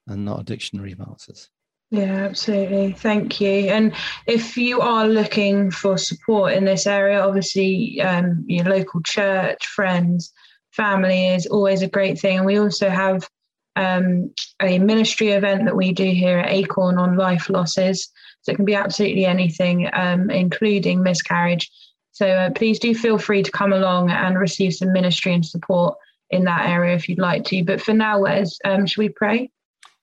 and 0.08 0.24
not 0.24 0.40
a 0.40 0.44
dictionary 0.44 0.92
of 0.92 1.02
answers 1.02 1.50
yeah, 1.90 2.26
absolutely. 2.26 2.92
Thank 2.92 3.40
you. 3.40 3.70
And 3.70 3.94
if 4.26 4.58
you 4.58 4.82
are 4.82 5.08
looking 5.08 5.72
for 5.72 5.98
support 5.98 6.52
in 6.52 6.66
this 6.66 6.86
area, 6.86 7.22
obviously, 7.22 8.02
um, 8.02 8.44
your 8.46 8.66
local 8.66 9.02
church, 9.04 9.66
friends, 9.68 10.34
family 10.72 11.30
is 11.30 11.46
always 11.46 11.82
a 11.82 11.88
great 11.88 12.20
thing. 12.20 12.38
And 12.38 12.46
we 12.46 12.60
also 12.60 12.90
have 12.90 13.30
um, 13.78 14.34
a 14.62 14.80
ministry 14.80 15.30
event 15.30 15.64
that 15.66 15.78
we 15.78 15.94
do 15.94 16.06
here 16.12 16.40
at 16.40 16.52
Acorn 16.52 16.98
on 16.98 17.16
life 17.16 17.50
losses. 17.50 18.10
So 18.48 18.54
it 18.54 18.56
can 18.56 18.64
be 18.64 18.76
absolutely 18.76 19.26
anything, 19.26 19.90
um, 19.92 20.30
including 20.30 21.04
miscarriage. 21.04 21.70
So 22.14 22.30
uh, 22.30 22.50
please 22.52 22.80
do 22.80 22.96
feel 22.96 23.18
free 23.18 23.44
to 23.44 23.52
come 23.52 23.74
along 23.74 24.10
and 24.10 24.40
receive 24.40 24.74
some 24.74 24.94
ministry 24.94 25.34
and 25.34 25.46
support 25.46 25.98
in 26.30 26.46
that 26.46 26.70
area 26.70 26.96
if 26.96 27.10
you'd 27.10 27.20
like 27.20 27.44
to. 27.48 27.62
But 27.66 27.82
for 27.82 27.94
now, 27.94 28.20
Les, 28.20 28.58
um, 28.64 28.86
should 28.86 29.02
we 29.02 29.10
pray? 29.10 29.52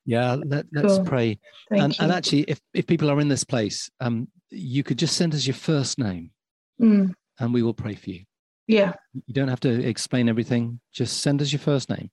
Yeah, 0.05 0.37
let, 0.45 0.67
us 0.77 0.99
cool. 0.99 1.07
pray. 1.07 1.39
And, 1.71 1.97
and, 1.99 2.13
actually, 2.13 2.43
if, 2.43 2.61
if 2.75 2.87
people 2.87 3.11
are 3.11 3.19
in 3.19 3.29
this 3.29 3.45
place, 3.45 3.91
um, 4.01 4.29
you 4.51 4.83
could 4.83 4.99
just 4.99 5.17
send 5.17 5.33
us 5.35 5.47
your 5.47 5.55
first 5.55 5.99
name 5.99 6.31
mm. 6.79 7.15
and 7.41 7.55
we 7.55 7.63
will 7.63 7.73
pray 7.73 7.95
for 7.95 8.11
you. 8.11 8.25
Yeah. 8.67 8.93
You 9.27 9.33
don't 9.33 9.49
have 9.49 9.61
to 9.61 9.89
explain 9.89 10.29
everything. 10.29 10.81
Just 10.93 11.23
send 11.23 11.41
us 11.41 11.51
your 11.51 11.61
first 11.61 11.89
name 11.89 12.11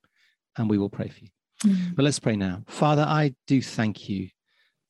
and 0.58 0.70
we 0.70 0.78
will 0.78 0.90
pray 0.90 1.10
for 1.10 1.26
you. 1.26 1.30
Mm. 1.66 1.94
But 1.94 2.06
let's 2.06 2.20
pray 2.20 2.38
now. 2.38 2.64
Father, 2.68 3.02
I 3.02 3.36
do 3.48 3.62
thank 3.62 4.08
you 4.08 4.30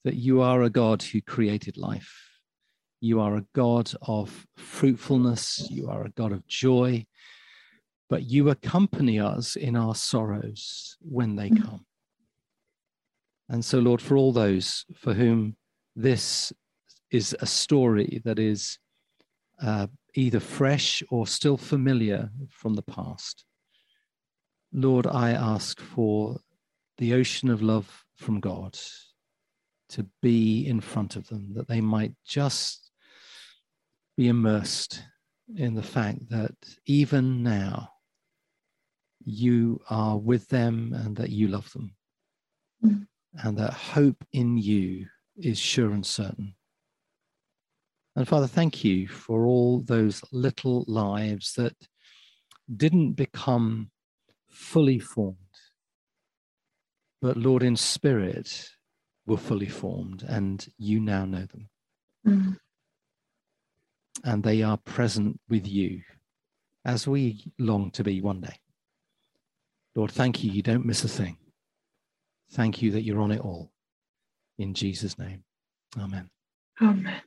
that 0.03 0.15
you 0.15 0.41
are 0.41 0.63
a 0.63 0.69
God 0.69 1.03
who 1.03 1.21
created 1.21 1.77
life. 1.77 2.31
You 2.99 3.19
are 3.19 3.35
a 3.35 3.45
God 3.53 3.91
of 4.01 4.45
fruitfulness. 4.57 5.67
You 5.69 5.89
are 5.89 6.03
a 6.03 6.11
God 6.11 6.31
of 6.31 6.45
joy. 6.47 7.05
But 8.09 8.23
you 8.23 8.49
accompany 8.49 9.19
us 9.19 9.55
in 9.55 9.75
our 9.75 9.95
sorrows 9.95 10.97
when 11.01 11.35
they 11.35 11.49
mm. 11.49 11.63
come. 11.63 11.85
And 13.49 13.63
so, 13.65 13.79
Lord, 13.79 14.01
for 14.01 14.17
all 14.17 14.31
those 14.31 14.85
for 14.95 15.13
whom 15.13 15.55
this 15.95 16.53
is 17.09 17.35
a 17.39 17.45
story 17.45 18.21
that 18.23 18.39
is 18.39 18.79
uh, 19.61 19.87
either 20.15 20.39
fresh 20.39 21.03
or 21.09 21.27
still 21.27 21.57
familiar 21.57 22.29
from 22.49 22.75
the 22.75 22.81
past, 22.81 23.45
Lord, 24.73 25.05
I 25.05 25.31
ask 25.31 25.79
for 25.81 26.37
the 26.97 27.13
ocean 27.13 27.49
of 27.49 27.61
love 27.61 28.05
from 28.15 28.39
God 28.39 28.77
to 29.91 30.07
be 30.21 30.65
in 30.65 30.81
front 30.81 31.15
of 31.15 31.27
them, 31.27 31.53
that 31.53 31.67
they 31.67 31.81
might 31.81 32.13
just 32.25 32.91
be 34.17 34.27
immersed 34.27 35.03
in 35.55 35.75
the 35.75 35.83
fact 35.83 36.29
that 36.29 36.55
even 36.85 37.43
now 37.43 37.89
you 39.23 39.79
are 39.89 40.17
with 40.17 40.47
them 40.49 40.93
and 40.93 41.15
that 41.17 41.29
you 41.29 41.47
love 41.47 41.71
them, 41.73 41.95
mm. 42.83 43.05
and 43.43 43.57
that 43.57 43.73
hope 43.73 44.23
in 44.31 44.57
you 44.57 45.05
is 45.37 45.59
sure 45.59 45.91
and 45.91 46.05
certain. 46.05 46.55
And 48.15 48.27
Father, 48.27 48.47
thank 48.47 48.83
you 48.83 49.07
for 49.07 49.45
all 49.45 49.81
those 49.81 50.21
little 50.31 50.83
lives 50.87 51.53
that 51.53 51.75
didn't 52.75 53.13
become 53.13 53.91
fully 54.49 54.99
formed, 54.99 55.37
but 57.21 57.37
Lord, 57.37 57.63
in 57.63 57.75
spirit, 57.75 58.69
were 59.25 59.37
fully 59.37 59.67
formed, 59.67 60.23
and 60.27 60.67
you 60.77 60.99
now 60.99 61.25
know 61.25 61.45
them. 61.45 61.69
Mm. 62.27 62.57
And 64.23 64.43
they 64.43 64.61
are 64.61 64.77
present 64.77 65.39
with 65.49 65.67
you 65.67 66.01
as 66.85 67.07
we 67.07 67.43
long 67.57 67.91
to 67.91 68.03
be 68.03 68.21
one 68.21 68.41
day. 68.41 68.59
Lord, 69.95 70.11
thank 70.11 70.43
you. 70.43 70.51
You 70.51 70.61
don't 70.61 70.85
miss 70.85 71.03
a 71.03 71.07
thing. 71.07 71.37
Thank 72.51 72.81
you 72.81 72.91
that 72.91 73.03
you're 73.03 73.21
on 73.21 73.31
it 73.31 73.41
all. 73.41 73.71
In 74.57 74.73
Jesus' 74.73 75.17
name. 75.17 75.43
Amen. 75.99 76.29
Amen. 76.81 77.21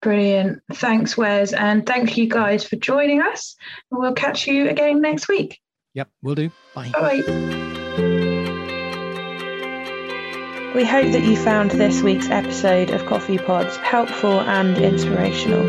Brilliant. 0.00 0.62
Thanks, 0.74 1.16
Wes. 1.16 1.52
And 1.52 1.84
thank 1.84 2.16
you 2.16 2.28
guys 2.28 2.64
for 2.64 2.76
joining 2.76 3.20
us. 3.20 3.56
We'll 3.90 4.14
catch 4.14 4.46
you 4.46 4.68
again 4.68 5.00
next 5.00 5.28
week. 5.28 5.60
Yep, 5.94 6.08
we'll 6.22 6.34
do. 6.36 6.50
Bye. 6.74 6.90
Bye. 6.92 7.74
We 10.78 10.84
hope 10.84 11.10
that 11.10 11.24
you 11.24 11.36
found 11.36 11.72
this 11.72 12.02
week's 12.02 12.30
episode 12.30 12.90
of 12.90 13.04
Coffee 13.04 13.36
Pods 13.36 13.76
helpful 13.78 14.40
and 14.40 14.78
inspirational. 14.78 15.66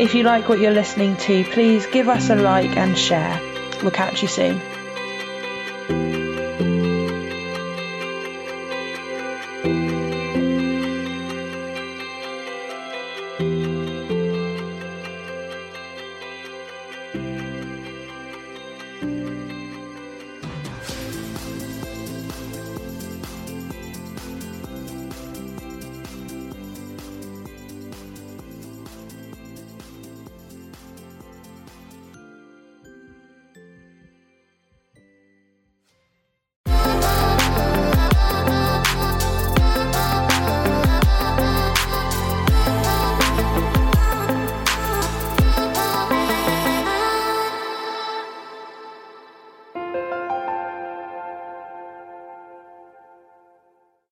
If 0.00 0.14
you 0.14 0.22
like 0.22 0.48
what 0.48 0.60
you're 0.60 0.72
listening 0.72 1.18
to, 1.18 1.44
please 1.44 1.86
give 1.88 2.08
us 2.08 2.30
a 2.30 2.36
like 2.36 2.74
and 2.74 2.96
share. 2.96 3.38
We'll 3.82 3.90
catch 3.90 4.22
you 4.22 4.28
soon. 4.28 4.58